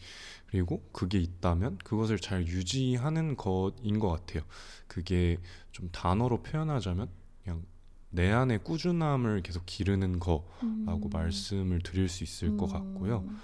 [0.47, 4.43] 그리고 그게 있다면 그것을 잘 유지하는 것인 것 같아요.
[4.87, 5.37] 그게
[5.71, 7.11] 좀 단어로 표현하자면
[7.45, 7.63] 그냥
[8.09, 11.11] 내 안에 꾸준함을 계속 기르는 거라고 음.
[11.13, 13.19] 말씀을 드릴 수 있을 것 같고요.
[13.29, 13.39] 음.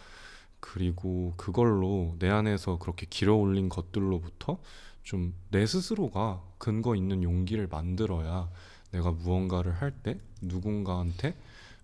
[0.59, 4.59] 그리고 그걸로 내 안에서 그렇게 길어 올린 것들로부터
[5.03, 8.51] 좀 내 스스로가 근거 있는 용기를 만들어야
[8.97, 11.35] 내가 무언가를 할 때 누군가한테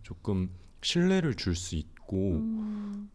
[0.03, 0.51] 조금
[0.83, 3.11] 신뢰를 줄 수 있고 음.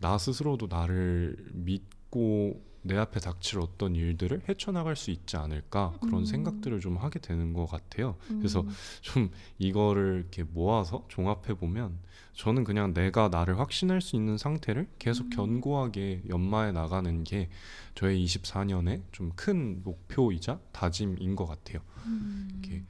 [0.00, 6.26] 나 스스로도 나를 믿고 내 앞에 닥칠 어떤 일들을 헤쳐나갈 수 있지 않을까 그런 음.
[6.26, 8.16] 생각들을 좀 하게 되는 것 같아요.
[8.28, 8.68] 그래서 음.
[9.00, 11.98] 좀 이거를 이렇게 모아서 종합해 보면
[12.34, 15.30] 저는 그냥 내가 나를 확신할 수 있는 상태를 계속 음.
[15.30, 17.48] 견고하게 연마해 나가는 게
[17.94, 21.80] 저의 24년의 좀 큰 목표이자 다짐인 것 같아요.
[22.06, 22.48] 음.
[22.52, 22.84] 이렇게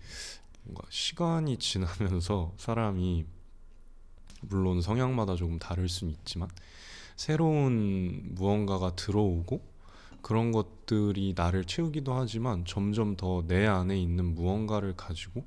[0.65, 3.27] 뭔가 시간이 지나면서 사람이
[4.43, 6.49] 물론 성향마다 조금 다를 수는 있지만
[7.17, 9.74] 새로운 무언가가 들어오고
[10.25, 15.45] 그런 것들이 나를 채우기도 하지만 점점 더 내 안에 있는 무언가를 가지고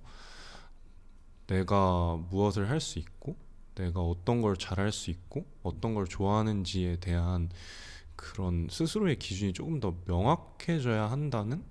[1.47, 3.35] 내가 무엇을 할 수 있고
[3.73, 7.49] 내가 어떤 걸 잘할 수 있고 어떤 걸 좋아하는지에 대한
[8.15, 11.63] 그런 스스로의 기준이 조금 더 명확해져야 한다는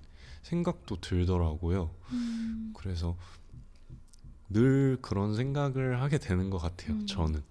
[0.43, 1.91] 생각도 들더라고요.
[2.11, 2.73] 음.
[2.77, 3.17] 그래서
[4.49, 6.95] 늘 그런 생각을 하게 되는 것 같아요.
[6.97, 7.07] 음.
[7.07, 7.43] 저는.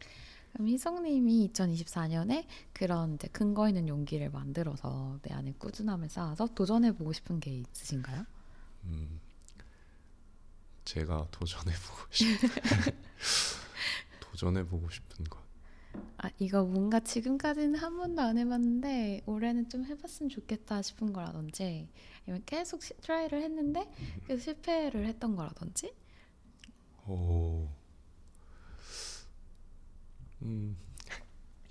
[0.55, 7.41] 그럼 희성님이 2024년에 그런 이제 근거 있는 용기를 만들어서 내 안에 꾸준함을 쌓아서 도전해보고 싶은
[7.41, 8.25] 게 있으신가요?
[8.85, 9.19] 음,
[10.85, 12.25] 제가 도전해보고 싶
[14.31, 15.43] 도전해보고 싶은 것.
[16.19, 21.89] 아 이거 뭔가 지금까지는 한 번도 안 해봤는데 올해는 좀 해봤으면 좋겠다 싶은 거라든지
[22.23, 23.91] 아니면 계속 시, try를 했는데
[24.25, 25.93] 계속 실패를 했던 거라든지
[27.07, 27.67] 오.
[30.45, 30.77] 음,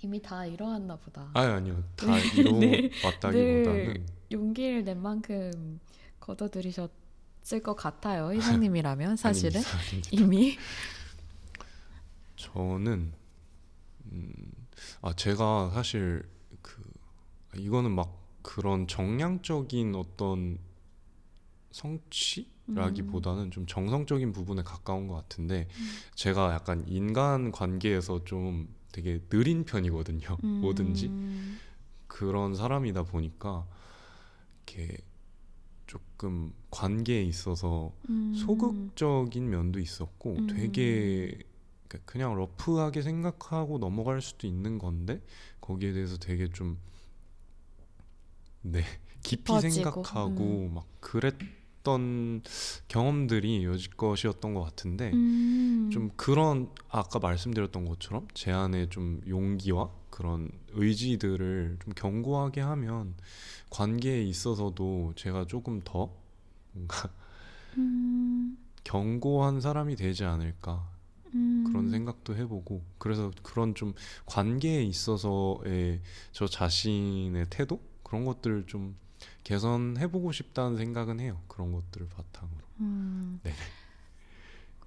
[0.01, 1.31] 이미 다 이뤄왔나 보다.
[1.33, 1.83] 아니 아니요.
[1.95, 2.37] 다 늘-
[2.91, 5.79] 이루어왔다기보다는 용기를 낸 만큼
[6.19, 8.31] 걷어들이셨을 것 같아요.
[8.33, 10.09] 희성님이라면 사실은 아닙니다, 아닙니다.
[10.11, 10.57] 이미
[12.35, 13.13] 저는
[14.11, 14.33] 음,
[15.01, 16.23] 아 제가 사실
[16.61, 16.81] 그
[17.57, 20.59] 이거는 막 그런 정량적인 어떤
[21.75, 25.67] 성취라기보다는 좀 정성적인 부분에 가까운 것 같은데
[26.15, 30.37] 제가 약간 인간 관계에서 좀 되게 느린 편이거든요.
[30.43, 30.61] 음.
[30.61, 31.11] 뭐든지
[32.07, 33.67] 그런 사람이다 보니까
[34.65, 34.97] 이렇게
[35.85, 38.33] 조금 관계에 있어서 음.
[38.35, 40.47] 소극적인 면도 있었고 음.
[40.47, 41.37] 되게
[41.87, 45.21] 그러니까 그냥 러프하게 생각하고 넘어갈 수도 있는 건데
[45.59, 46.79] 거기에 대해서 되게 좀
[48.61, 48.81] 네,
[49.21, 51.35] 깊이 깊어지고, 생각하고 막 그랬
[51.85, 52.41] 던
[52.89, 55.89] 경험들이 여지껏이었던 것 같은데 음.
[55.93, 63.15] 좀 그런 아까 말씀드렸던 것처럼 제 안에 좀 용기와 그런 의지들을 좀 견고하게 하면
[63.69, 66.13] 관계에 있어서도 제가 조금 더
[66.73, 67.09] 뭔가
[67.77, 68.57] 음.
[68.83, 70.89] 견고한 사람이 되지 않을까
[71.33, 71.65] 음.
[71.67, 73.93] 그런 생각도 해보고 그래서 그런 좀
[74.25, 78.95] 관계에 있어서의 저 자신의 태도 그런 것들을 좀
[79.45, 83.39] 개선해보고 싶다는 생각은 해요 그런 것들을 바탕으로 음.
[83.43, 83.55] 네네.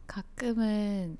[0.06, 1.16] 가끔은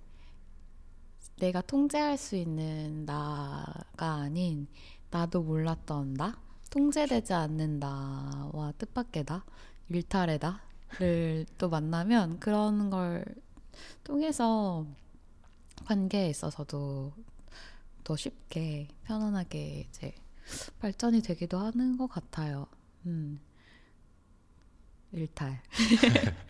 [1.38, 4.66] 내가 통제할 수 있는 나가 아닌
[5.10, 6.36] 나도 몰랐던 나,
[6.70, 9.44] 통제되지 않는 나와 뜻밖의 나,
[9.88, 13.24] 일탈의 나를 또 만나면 그런 걸
[14.02, 14.84] 통해서
[15.86, 17.12] 관계에 있어서도
[18.02, 20.14] 더 쉽게 편안하게 이제
[20.80, 22.66] 발전이 되기도 하는 것 같아요.
[23.06, 23.40] 음.
[25.12, 25.60] 일탈.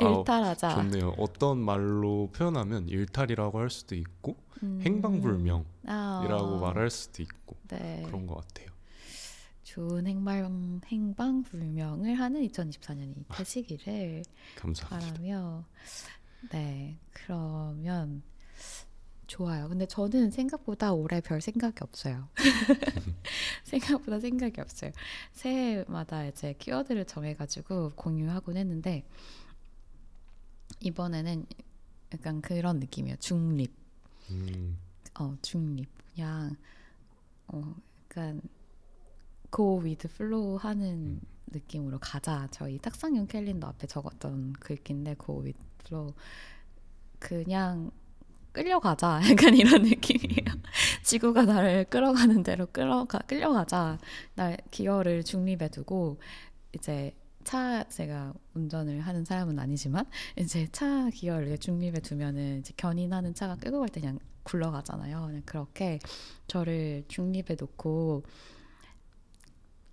[0.00, 0.74] 일탈하자.
[0.74, 4.80] 좋네요 어떤 말로 표현하면 일탈이라고 할 수도 있고 음.
[4.82, 8.02] 행방불명이라고 아, 말할 수도 있고 네.
[8.06, 8.68] 그런 것 같아요
[9.62, 14.22] 좋은 행방 행방불명을 하는 2024년이 되시기를
[14.56, 15.64] 감사합니다 바라며
[16.50, 18.22] 네 그러면
[19.32, 19.66] 좋아요.
[19.66, 22.28] 근데 저는 생각보다 올해 별 생각이 없어요.
[23.64, 24.92] 생각보다 생각이 없어요.
[25.32, 29.06] 새해마다 이제 키워드를 정해가지고 공유하곤 했는데
[30.80, 31.46] 이번에는
[32.12, 33.16] 약간 그런 느낌이에요.
[33.20, 33.72] 중립.
[34.30, 34.78] 음,
[35.18, 36.54] 어 중립 그냥
[37.46, 38.42] 어 약간
[39.50, 46.14] go with flow 하는 느낌으로 가자 저희 탁상용 캘린더 앞에 적었던 글귀인데 go with flow
[47.18, 47.90] 그냥
[48.52, 49.20] 끌려가자.
[49.30, 50.44] 약간 이런 느낌이에요.
[51.04, 53.98] 지구가 나를 끌어가는 대로 끌어가 끌려가자.
[54.34, 56.20] 날 기어를 중립에 두고
[56.74, 63.56] 이제 차 제가 운전을 하는 사람은 아니지만 이제 차 기어를 중립에 두면은 이제 견인하는 차가
[63.56, 65.26] 끌고 갈 때 그냥 굴러가잖아요.
[65.26, 65.98] 그냥 그렇게
[66.46, 68.24] 저를 중립에 놓고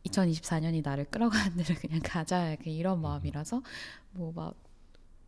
[0.05, 2.55] 2024년이 나를 끌어가는 대로 그냥 가자.
[2.65, 3.61] 이런 마음이라서
[4.13, 4.55] 뭐 막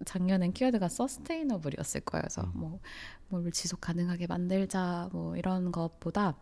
[0.05, 2.21] 작년엔 키워드가 서스테이너블이었을 거예요.
[2.21, 2.51] 그래서 음.
[2.55, 2.79] 뭐
[3.31, 6.37] 뭘 지속 가능하게 만들자 뭐 이런 것보다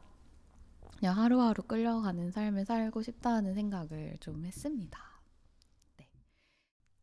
[0.98, 5.00] 그냥 하루하루 끌려가는 삶을 살고 싶다는 생각을 좀 했습니다.
[5.98, 6.10] 네.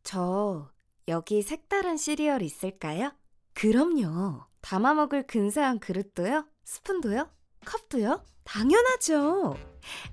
[0.03, 0.69] 저
[1.07, 3.11] 여기 색다른 시리얼 있을까요?
[3.53, 4.43] 그럼요.
[4.61, 6.45] 담아 먹을 근사한 그릇도요?
[6.65, 7.29] 스푼도요?
[7.65, 8.23] 컵도요?
[8.43, 9.55] 당연하죠.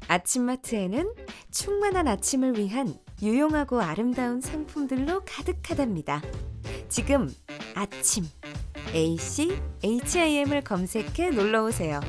[0.07, 1.15] 아침마트에는
[1.51, 6.21] 충만한 아침을 위한 유용하고 아름다운 상품들로 가득하답니다.
[6.91, 7.35] 지금
[7.75, 8.25] 아침
[8.95, 12.01] ACHIM을 검색해 놀러 오세요.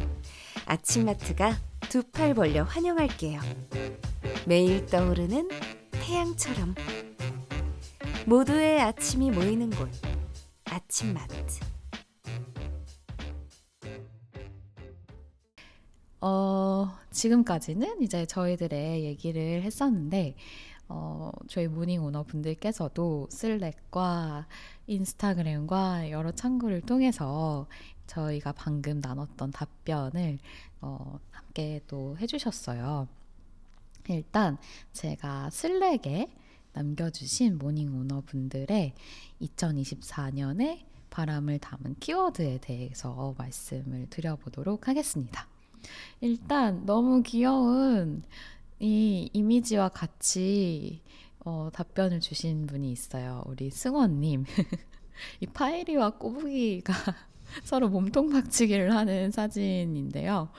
[0.66, 1.58] 아침마트가
[1.90, 3.40] 두 팔 벌려 환영할게요.
[4.46, 5.50] 매일 떠오르는
[5.92, 6.76] 태양처럼
[8.26, 9.90] 모두의 아침이 모이는 곳
[10.66, 11.36] 아침마트.
[16.22, 20.36] 어, 지금까지는 이제 저희들의 얘기를 했었는데
[20.88, 24.48] 어, 저희 morning owner 분들께서도 슬랙과
[24.88, 27.68] 인스타그램과 여러 창구를 통해서
[28.08, 30.38] 저희가 방금 나눴던 답변을
[30.82, 33.08] 어, 함께 또 해주셨어요.
[34.10, 34.58] 일단
[34.94, 36.30] 제가 슬랙에
[36.74, 38.94] 남겨주신 morning owner 분들의
[39.42, 45.48] 2024년에 바람을 담은 키워드에 대해서 말씀을 드려보도록 하겠습니다.
[46.20, 48.24] 일단 너무 귀여운
[48.86, 51.02] 이 이미지와 같이
[51.40, 53.44] 어, 답변을 주신 분이 있어요.
[53.48, 54.46] 우리 승원님.
[55.42, 56.94] 이 파이리와 꼬부기가
[57.66, 60.50] 서로 몸통 박치기를 하는 사진인데요.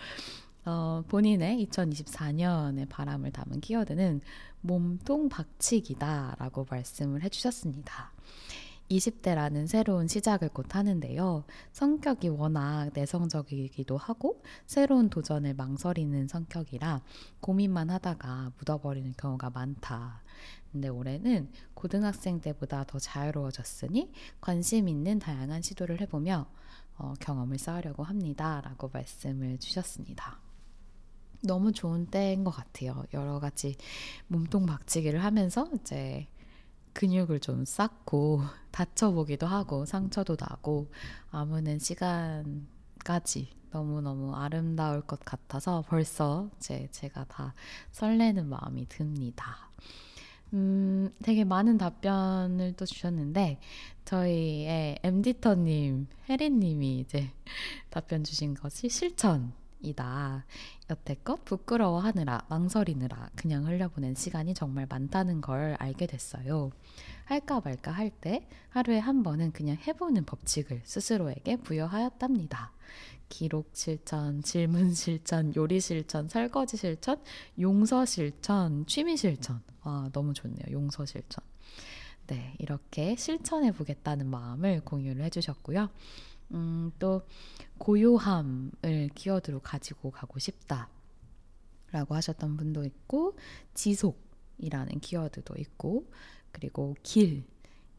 [0.65, 4.23] 어, 본인의 2024년의 바람을 담은 키워드는
[4.63, 8.11] 몸통 박치기다라고 말씀을 해주셨습니다.
[8.91, 11.45] 20대라는 새로운 시작을 곧 하는데요.
[11.73, 17.03] 성격이 워낙 내성적이기도 하고 새로운 도전을 망설이는 성격이라
[17.41, 20.23] 고민만 하다가 묻어버리는 경우가 많다.
[20.73, 26.47] 근데 올해는 고등학생 때보다 더 자유로워졌으니 관심 있는 다양한 시도를 해보며
[26.99, 28.61] 어, 경험을 쌓으려고 합니다.
[28.65, 30.41] 라고 말씀을 주셨습니다.
[31.43, 33.05] 너무 좋은 때인 것 같아요.
[33.13, 33.77] 여러 가지
[34.29, 36.27] 몸통 박치기를 하면서 이제
[36.97, 38.41] 근육을 좀 쌓고
[38.73, 40.91] 다쳐보기도 하고 상처도 나고
[41.31, 47.55] 아무는 시간까지 너무너무 아름다울 것 같아서 벌써 제, 제가 다
[47.93, 49.71] 설레는 마음이 듭니다.
[50.55, 53.61] 음, 되게 많은 답변을 또 주셨는데,
[54.05, 57.31] 저희의 엠디터님, 혜리님이 이제
[57.91, 59.53] 답변 주신 것이 실천.
[59.83, 60.47] 이다.
[60.89, 66.71] 여태껏 부끄러워하느라 망설이느라 그냥 흘려보낸 시간이 정말 많다는 걸 알게 됐어요.
[67.25, 72.73] 할까 말까 할 때 하루에 한 번은 그냥 해보는 법칙을 스스로에게 부여하였답니다.
[73.29, 77.21] 기록 실천, 질문 실천, 요리 실천, 설거지 실천,
[77.61, 79.61] 용서 실천, 취미 실천.
[79.83, 80.63] 와, 너무 좋네요.
[80.71, 81.45] 용서 실천.
[82.29, 85.91] 네, 이렇게 실천해 보겠다는 마음을 공유를 해주셨고요.
[86.53, 87.23] 음, 또
[87.79, 90.89] 고요함을 키워드로 가지고 가고 싶다.
[91.93, 93.37] 라고 하셨던 분도 있고,
[93.75, 96.11] 지속이라는 키워드도 있고,
[96.53, 97.45] 그리고 길,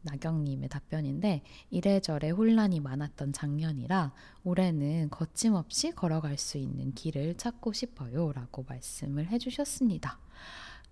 [0.02, 4.12] 나경님의 답변인데, 이래저래 혼란이 많았던 작년이라
[4.44, 8.32] 올해는 거침없이 걸어갈 수 있는 길을 찾고 싶어요.
[8.32, 10.18] 라고 말씀을 해주셨습니다.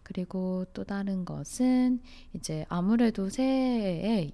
[0.03, 2.01] 그리고 또 다른 것은
[2.33, 4.31] 이제 아무래도 새해에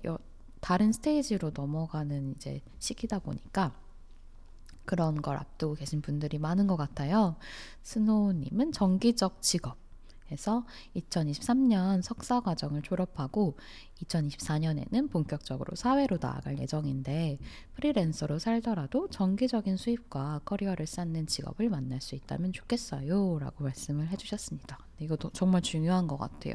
[0.63, 3.75] 다른 스테이지로 넘어가는 이제 시기다 보니까
[4.85, 7.35] 그런 걸 앞두고 계신 분들이 많은 것 같아요.
[7.83, 9.77] 스노우님은 정기적 직업,
[10.33, 10.65] 해서
[10.97, 13.57] 2023년 석사 과정을 졸업하고
[14.05, 17.39] 2024년에는 본격적으로 사회로 나아갈 예정인데
[17.75, 23.39] 프리랜서로 살더라도 정기적인 수입과 커리어를 쌓는 직업을 만날 수 있다면 좋겠어요.
[23.39, 24.79] 라고 말씀을 해주셨습니다.
[24.99, 26.55] 이것도 정말 중요한 것 같아요.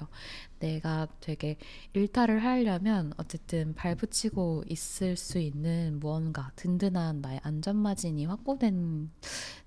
[0.59, 1.57] 내가 되게
[1.93, 9.11] 일탈을 하려면 어쨌든 발붙이고 있을 수 있는 무언가 든든한 나의 안전마진이 확보된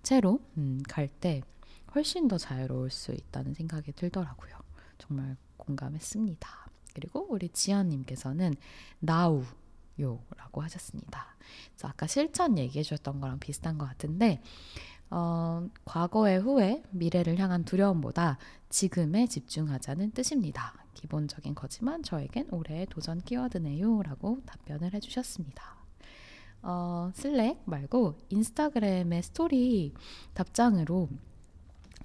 [0.02, 1.42] 채로 음, 갈때
[1.94, 4.56] 훨씬 더 자유로울 수 있다는 생각이 들더라고요.
[4.98, 6.48] 정말 공감했습니다.
[6.94, 8.54] 그리고 우리 지연님께서는
[8.98, 9.44] 나우
[9.98, 11.36] 요라고 하셨습니다.
[11.70, 14.40] 그래서 아까 실천 얘기해 주셨던 거랑 비슷한 것 같은데
[15.10, 18.38] 어, 과거의 후회, 미래를 향한 두려움보다
[18.68, 20.74] 지금에 집중하자는 뜻입니다.
[20.94, 24.02] 기본적인 거지만 저에겐 올해의 도전 키워드네요.
[24.02, 25.80] 라고 답변을 해주셨습니다.
[26.62, 29.94] 어, 슬랙 말고 인스타그램의 스토리
[30.34, 31.08] 답장으로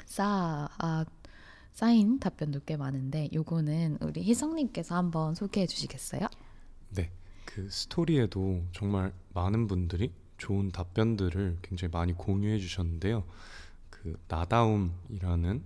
[0.05, 1.05] 싸, 아,
[1.73, 6.27] 쌓인 답변도 꽤 많은데 요거는 우리 희성님께서 한번 소개해 주시겠어요?
[6.89, 7.11] 네,
[7.45, 13.25] 그 스토리에도 정말 많은 분들이 좋은 답변들을 굉장히 많이 공유해 주셨는데요.
[13.89, 15.63] 그 나다움이라는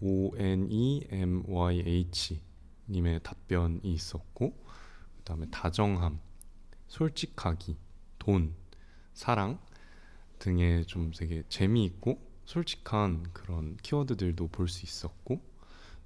[0.00, 2.40] O N E M Y H
[2.88, 4.54] 님의 답변이 있었고
[5.18, 6.20] 그다음에 다정함,
[6.88, 7.76] 솔직하기,
[8.18, 8.54] 돈,
[9.12, 9.58] 사랑
[10.38, 15.38] 등의 좀 되게 재미있고 솔직한 그런 키워드들도 볼 수 있었고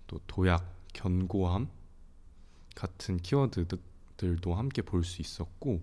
[0.08, 1.68] 또 도약, 견고함
[2.74, 5.80] 같은 키워드들도 함께 볼 수 있었고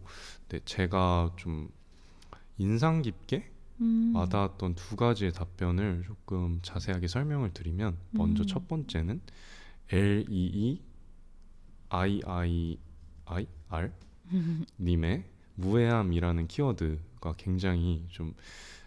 [0.50, 1.72] 네, 제가 좀
[2.58, 3.50] 인상 깊게
[3.80, 4.14] 음.
[4.14, 8.48] 와닿았던 두 가지의 답변을 조금 자세하게 설명을 드리면 먼저 음.
[8.48, 9.22] 첫 번째는
[9.92, 10.82] L E E
[11.88, 12.78] I I
[13.28, 13.92] I R
[14.78, 15.24] 님의
[15.56, 18.36] 무해함이라는 키워드가 굉장히 좀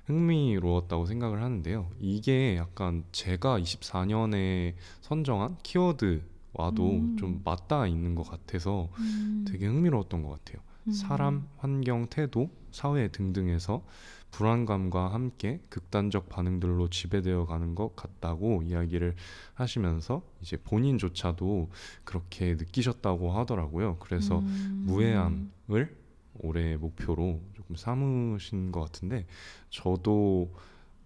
[0.06, 1.88] 흥미로웠다고 생각을 하는데요.
[2.00, 7.16] 이게 약간 제가 24년에 선정한 키워드와도 음.
[7.18, 9.44] 좀 맞닿아 있는 것 같아서 음.
[9.48, 10.62] 되게 흥미로웠던 것 같아요.
[10.86, 10.92] 음.
[10.92, 13.84] 사람, 환경, 태도, 사회 등등에서
[14.32, 19.14] 불안감과 함께 극단적 반응들로 지배되어 가는 것 같다고 이야기를
[19.54, 21.70] 하시면서 이제 본인조차도
[22.04, 23.98] 그렇게 느끼셨다고 하더라고요.
[24.00, 24.84] 그래서 음.
[24.86, 25.94] 무해함을
[26.34, 29.26] 올해 목표로 조금 삼으신 것 같은데
[29.70, 30.52] 저도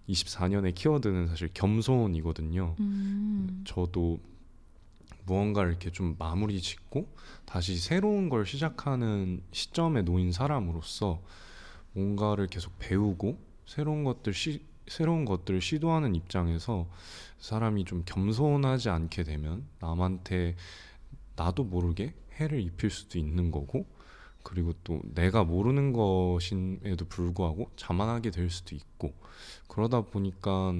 [0.08, 2.76] 24년의 키워드는 사실 겸손이거든요.
[2.78, 3.64] 음.
[3.66, 4.20] 저도
[5.24, 7.08] 무언가를 이렇게 좀 마무리 짓고
[7.44, 11.20] 다시 새로운 걸 시작하는 시점에 놓인 사람으로서
[11.92, 16.88] 뭔가를 계속 배우고 새로운 것들 시, 새로운 것들을 시도하는 입장에서
[17.38, 20.54] 사람이 좀 겸손하지 않게 되면 남한테
[21.34, 23.86] 나도 모르게 해를 입힐 수도 있는 거고
[24.46, 29.12] 그리고 또 내가 모르는 것임에도 불구하고 자만하게 될 수도 있고
[29.66, 30.72] 그러다 보니까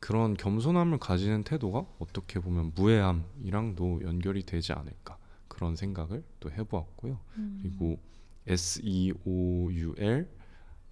[0.00, 7.20] 그런 겸손함을 가지는 태도가 어떻게 보면 무해함이랑도 연결이 되지 않을까 그런 생각을 또 해보았고요.
[7.36, 7.58] 음.
[7.60, 8.00] 그리고
[8.46, 10.26] S E O U L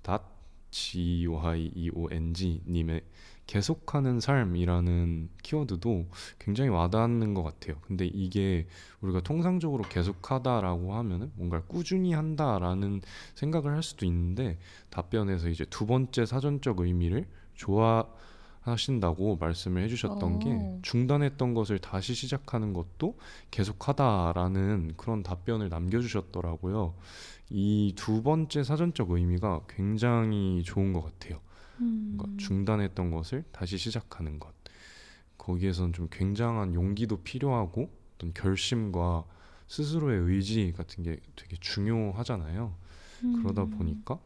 [0.03, 0.23] dot
[0.71, 3.01] G Y E O N G 님의
[3.51, 6.07] 계속하는 삶이라는 키워드도
[6.39, 7.75] 굉장히 와닿는 것 같아요.
[7.81, 8.69] 근데 이게
[9.01, 13.01] 우리가 통상적으로 계속하다라고 하면은 뭔가를 꾸준히 한다라는
[13.35, 18.07] 생각을 할 수도 있는데 답변에서 이제 두 번째 사전적 의미를 좋아
[18.61, 20.79] 하신다고 말씀을 해주셨던 게 오.
[20.83, 23.19] 중단했던 것을 다시 시작하는 것도
[23.51, 26.95] 계속하다라는 그런 답변을 남겨주셨더라고요.
[27.51, 31.41] 이 두 번째 사전적 의미가 굉장히 좋은 것 같아요.
[31.81, 32.17] 음.
[32.17, 34.55] 뭔가 중단했던 것을 다시 시작하는 것.
[35.39, 39.25] 거기에선 좀 굉장한 용기도 필요하고 어떤 결심과
[39.67, 42.75] 스스로의 의지 같은 게 되게 중요하잖아요.
[43.21, 43.71] 그러다 음.
[43.71, 44.19] 보니까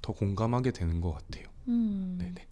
[0.00, 1.48] 더 공감하게 되는 것 같아요.
[1.68, 2.16] 음.
[2.18, 2.46] 네네.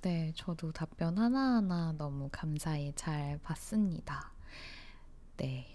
[0.00, 4.32] 네, 저도 답변 하나하나 너무 감사히 잘 봤습니다.
[5.36, 5.74] 네.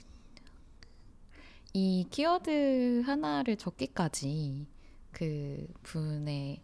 [1.74, 4.68] 이 키워드 하나를 적기까지
[5.12, 6.62] 그 분의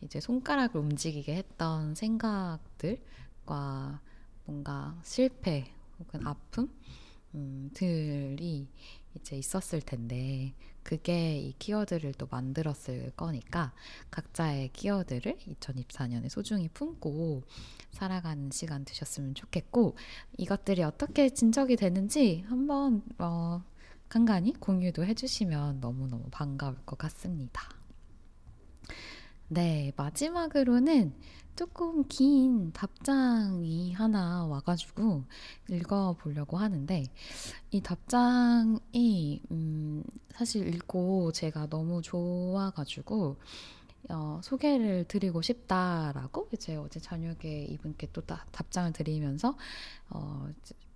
[0.00, 3.00] 이제 손가락을 움직이게 했던 생각들과
[4.44, 6.70] 뭔가 실패 혹은 아픔
[7.34, 8.66] 음, 들이
[9.14, 13.74] 이제 있었을 텐데 그게 이 키워드를 또 만들었을 거니까
[14.10, 17.42] 각자의 키워드를 2024년에 소중히 품고
[17.90, 19.96] 살아가는 시간 되셨으면 좋겠고
[20.38, 23.62] 이것들이 어떻게 진척이 되는지 한번 어,
[24.08, 27.77] 간간히 공유도 해주시면 너무너무 반가울 것 같습니다.
[29.48, 31.14] 네, 마지막으로는
[31.56, 35.24] 조금 긴 답장이 하나 와가지고
[35.70, 37.04] 읽어보려고 하는데
[37.70, 43.36] 이 답장이 음, 사실 읽고 제가 너무 좋아가지고
[44.10, 49.56] 어, 소개를 드리고 싶다라고 이제 어제 저녁에 이분께 또 다- 답장을 드리면서
[50.10, 50.48] 어,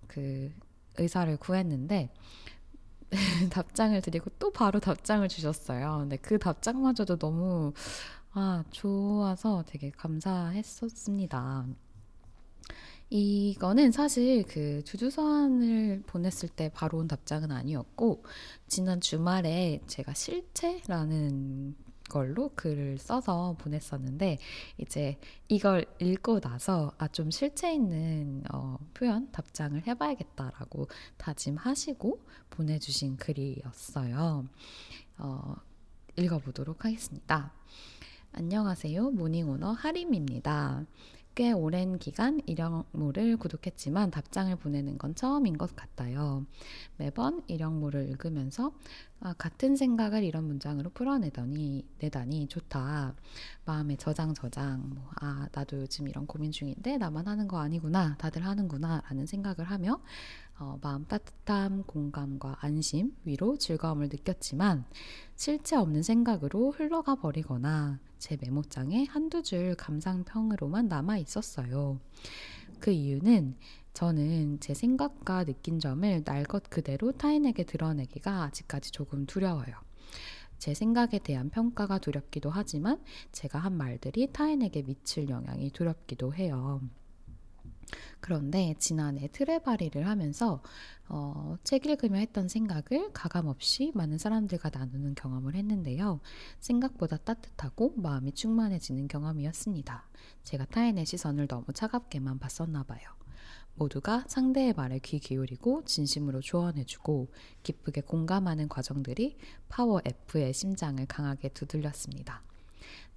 [0.07, 0.51] 그
[0.97, 2.11] 의사를 구했는데
[3.51, 5.97] 답장을 드리고 또 바로 답장을 주셨어요.
[5.99, 7.73] 근데 그 답장마저도 너무
[8.35, 11.67] 아, 좋아서 되게 감사했었습니다.
[13.11, 18.23] 이거는 사실 그 주주서한을 보냈을 때 바로 온 답장은 아니었고,
[18.67, 21.75] 지난 주말에 제가 실체라는
[22.09, 24.39] 걸로 글을 써서 보냈었는데,
[24.79, 32.19] 이제 이걸 읽고 나서, 아, 좀 실체 있는 어, 표현, 답장을 해봐야겠다라고 다짐하시고
[32.49, 34.47] 보내주신 글이었어요.
[35.19, 35.55] 어,
[36.17, 37.53] 읽어보도록 하겠습니다.
[38.35, 39.11] 안녕하세요.
[39.11, 40.87] 모닝오너 하림입니다.
[41.35, 46.43] 꽤 오랜 기간 일영모를 구독했지만 답장을 보내는 건 처음인 것 같아요.
[46.97, 48.73] 매번 일영모를 읽으면서
[49.19, 53.15] 아, 같은 생각을 이런 문장으로 풀어내더니 내다니 좋다.
[53.65, 54.89] 마음의 저장 저장.
[54.89, 58.15] 뭐, 아 나도 요즘 이런 고민 중인데 나만 하는 거 아니구나.
[58.17, 60.01] 다들 하는구나라는 생각을 하며
[60.59, 64.85] 어, 마음 따뜻함, 공감과 안심, 위로, 즐거움을 느꼈지만
[65.35, 71.99] 실체 없는 생각으로 흘러가 버리거나 제 메모장에 한두 줄 감상평으로만 남아 있었어요.
[72.79, 73.55] 그 이유는
[73.93, 79.73] 저는 제 생각과 느낀 점을 날 것 그대로 타인에게 드러내기가 아직까지 조금 두려워요.
[80.59, 83.01] 제 생각에 대한 평가가 두렵기도 하지만
[83.31, 86.81] 제가 한 말들이 타인에게 미칠 영향이 두렵기도 해요.
[88.19, 90.61] 그런데 지난해 트레바리를 하면서
[91.09, 96.21] 어, 책 읽으며 했던 생각을 가감없이 많은 사람들과 나누는 경험을 했는데요.
[96.59, 100.07] 생각보다 따뜻하고 마음이 충만해지는 경험이었습니다.
[100.43, 103.01] 제가 타인의 시선을 너무 차갑게만 봤었나 봐요.
[103.75, 107.31] 모두가 상대의 말에 귀 기울이고 진심으로 조언해주고
[107.63, 112.43] 기쁘게 공감하는 과정들이 파워 F의 심장을 강하게 두들렸습니다.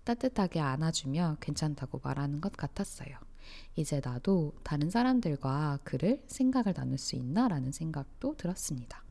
[0.04, 3.25] 따뜻하게 안아주며 괜찮다고 말하는 것 같았어요.
[3.76, 9.04] 이제 나도 다른 사람들과 글을 생각을 나눌 수 있나라는 생각도 들었습니다.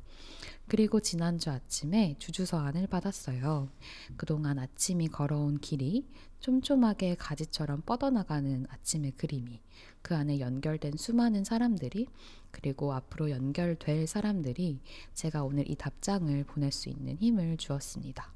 [0.67, 3.69] 그리고 지난주 아침에 주주서안을 받았어요.
[4.17, 6.07] 그동안 아침이 걸어온 길이
[6.39, 9.61] 촘촘하게 가지처럼 뻗어나가는 아침의 그림이
[10.01, 12.07] 그 안에 연결된 수많은 사람들이
[12.51, 14.79] 그리고 앞으로 연결될 사람들이
[15.13, 18.33] 제가 오늘 이 답장을 보낼 수 있는 힘을 주었습니다.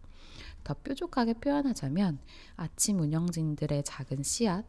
[0.64, 2.20] 더 뾰족하게 표현하자면
[2.56, 4.66] 아침 운영진들의 작은 씨앗,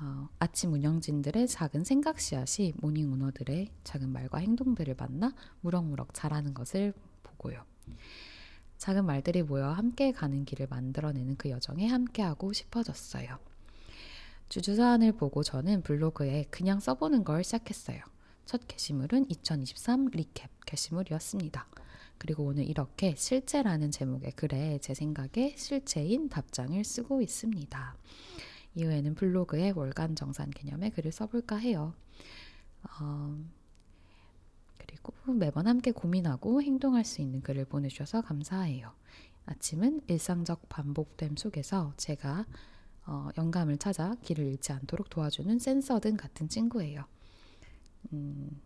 [0.00, 6.92] 어, 아침 운영진들의 작은 생각 씨앗이 모닝 오너들의 작은 말과 행동들을 만나 무럭무럭 자라는 것을
[7.22, 7.64] 보고요.
[8.78, 13.38] 작은 말들이 모여 함께 가는 길을 만들어내는 그 여정에 함께하고 싶어졌어요.
[14.48, 18.00] 주주사안을 보고 저는 블로그에 그냥 써보는 걸 시작했어요.
[18.44, 21.66] 첫 게시물은 2023 리캡 게시물이었습니다.
[22.18, 27.96] 그리고 오늘 이렇게 실제라는 제목의 글에 제 생각에 실체인 답장을 쓰고 있습니다.
[28.74, 31.94] 이후에는 블로그에 월간 정산 개념의 글을 써볼까 해요.
[33.00, 33.38] 어,
[34.78, 38.92] 그리고 매번 함께 고민하고 행동할 수 있는 글을 보내주셔서 감사해요.
[39.46, 42.46] 아침은 일상적 반복됨 속에서 제가
[43.06, 47.04] 어, 영감을 찾아 길을 잃지 않도록 도와주는 센서 등 같은 친구예요.
[48.12, 48.60] 음,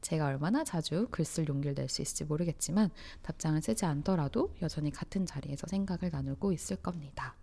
[0.00, 2.90] 제가 얼마나 자주 글 쓸 용기를 낼 수 있을지 모르겠지만
[3.22, 7.34] 답장을 쓰지 않더라도 여전히 같은 자리에서 생각을 나누고 있을 겁니다.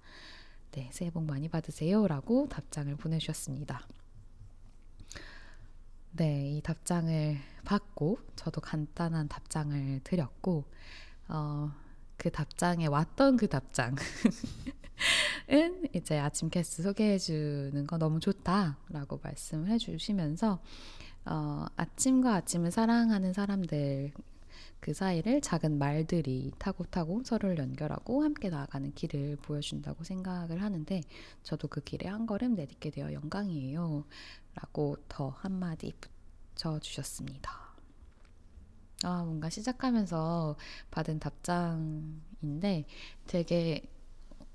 [0.76, 2.06] 네, 새해 복 많이 받으세요.
[2.06, 3.88] 라고 답장을 보내주셨습니다.
[6.12, 10.66] 네, 이 답장을 받고 저도 간단한 답장을 드렸고,
[11.30, 11.72] 어,
[12.18, 13.96] 그 답장에 왔던 그 답장은
[15.94, 20.62] 이제 아침 캐스 소개해 주는 거 너무 좋다라고 말씀을 해 주시면서
[21.24, 24.12] 어, 아침과 아침을 사랑하는 사람들
[24.80, 31.02] 그 사이를 작은 말들이 타고 타고 서로를 연결하고 함께 나아가는 길을 보여준다고 생각을 하는데
[31.44, 34.06] 저도 그 길에 한 걸음 내딛게 되어 영광이에요.
[34.54, 35.94] 라고 더 한마디
[36.56, 37.66] 붙여주셨습니다.
[39.04, 40.56] 아, 뭔가 시작하면서
[40.92, 42.86] 받은 답장인데
[43.28, 43.90] 되게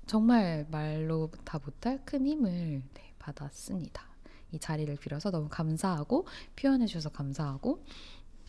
[0.07, 4.03] 정말 말로 다 못할 큰 힘을 네, 받았습니다.
[4.51, 7.83] 이 자리를 빌어서 너무 감사하고 표현해 주셔서 감사하고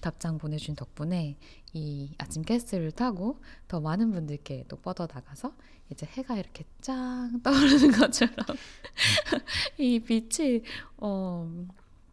[0.03, 1.39] 답장 보내준 덕분에
[1.73, 5.55] 이 아침 가스를 타고 더 많은 분들께 또 뻗어 나가서
[5.91, 8.35] 이제 해가 이렇게 짱 떠오르는 것처럼
[9.79, 10.63] 이 빛이
[10.99, 11.51] 어,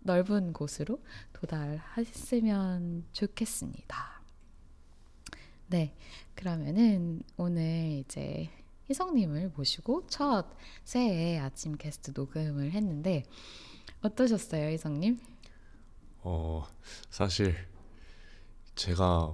[0.02, 1.02] 넓은 곳으로
[1.34, 4.22] 도달했으면 좋겠습니다.
[5.68, 5.94] 네,
[6.36, 8.50] 그러면은 오늘 이제
[8.90, 10.48] 희성님을 모시고 첫
[10.84, 13.24] 새해 아침 게스트 녹음을 했는데
[14.02, 15.20] 어떠셨어요, 희성님?
[16.22, 16.66] 어
[17.10, 17.56] 사실
[18.80, 19.34] 제가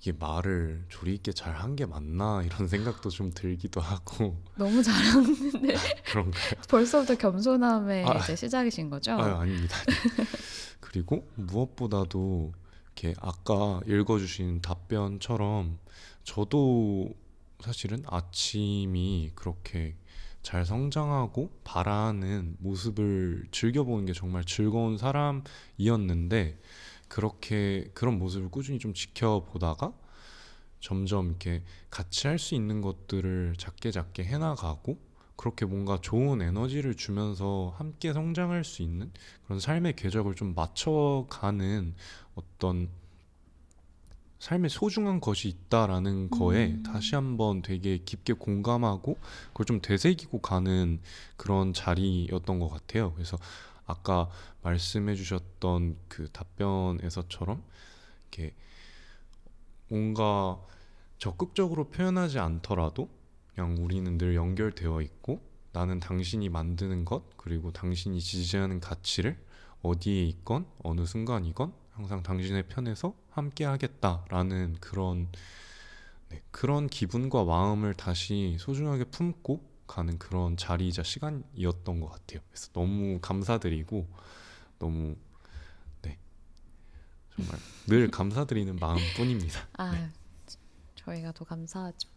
[0.00, 5.74] 이게 말을 조리 있게 잘 한 게 맞나 이런 생각도 좀 들기도 하고 너무 잘하는데
[6.06, 6.50] 그런가요?
[6.68, 9.12] 벌써부터 겸손함의 아, 이제 시작이신 거죠?
[9.12, 9.76] 아유, 아닙니다.
[10.80, 12.52] 그리고 무엇보다도
[12.86, 15.78] 이렇게 아까 읽어주신 답변처럼
[16.24, 17.10] 저도
[17.60, 19.96] 사실은 아침이 그렇게
[20.42, 26.58] 잘 성장하고 바라는 모습을 즐겨보는 게 정말 즐거운 사람이었는데
[27.08, 29.92] 그렇게 그런 모습을 꾸준히 좀 지켜보다가
[30.80, 34.98] 점점 이렇게 같이 할 수 있는 것들을 작게 작게 해나가고
[35.36, 39.12] 그렇게 뭔가 좋은 에너지를 주면서 함께 성장할 수 있는
[39.44, 41.94] 그런 삶의 궤적을 좀 맞춰가는
[42.34, 42.88] 어떤
[44.38, 46.82] 삶에 소중한 것이 있다라는 거에 음.
[46.82, 51.00] 다시 한번 되게 깊게 공감하고 그걸 좀 되새기고 가는
[51.36, 53.12] 그런 자리였던 것 같아요.
[53.14, 53.38] 그래서
[53.86, 54.28] 아까
[54.62, 57.62] 말씀해 주셨던 그 답변에서처럼
[58.22, 58.54] 이렇게
[59.88, 60.60] 뭔가
[61.18, 63.08] 적극적으로 표현하지 않더라도
[63.54, 65.40] 그냥 우리는 늘 연결되어 있고
[65.72, 69.38] 나는 당신이 만드는 것 그리고 당신이 지지하는 가치를
[69.82, 75.28] 어디에 있건 어느 순간이건 항상 당신의 편에서 함께 하겠다라는 그런
[76.28, 82.40] 네, 그런 기분과 마음을 다시 소중하게 품고 가는 그런 자리이자 시간이었던 것 같아요.
[82.50, 84.06] 그래서 너무 감사드리고
[84.78, 85.16] 너무
[86.02, 86.18] 네
[87.34, 89.68] 정말 늘 감사드리는 마음뿐입니다.
[89.74, 90.10] 아, 네.
[90.96, 92.08] 저희가 더 감사하죠.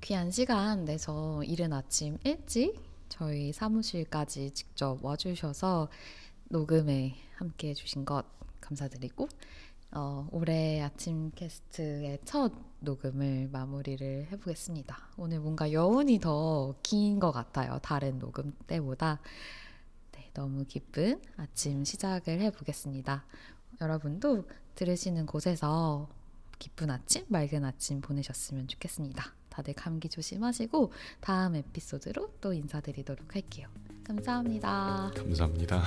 [0.00, 2.74] 귀한 시간 내서 이른 아침 일찍
[3.08, 5.88] 저희 사무실까지 직접 와주셔서
[6.48, 8.24] 녹음에 함께 해주신 것
[8.60, 9.28] 감사드리고
[9.92, 14.96] 어, 올해 아침 캐스트의 첫 녹음을 마무리를 해보겠습니다.
[15.16, 17.78] 오늘 뭔가 여운이 더 긴 것 같아요.
[17.82, 19.20] 다른 녹음 때보다.
[20.12, 23.24] 네, 너무 기쁜 아침 시작을 해보겠습니다.
[23.80, 26.08] 여러분도 들으시는 곳에서
[26.58, 29.32] 기쁜 아침, 맑은 아침 보내셨으면 좋겠습니다.
[29.48, 33.68] 다들 감기 조심하시고 다음 에피소드로 또 인사드리도록 할게요.
[34.04, 35.10] 감사합니다.
[35.16, 35.82] 감사합니다.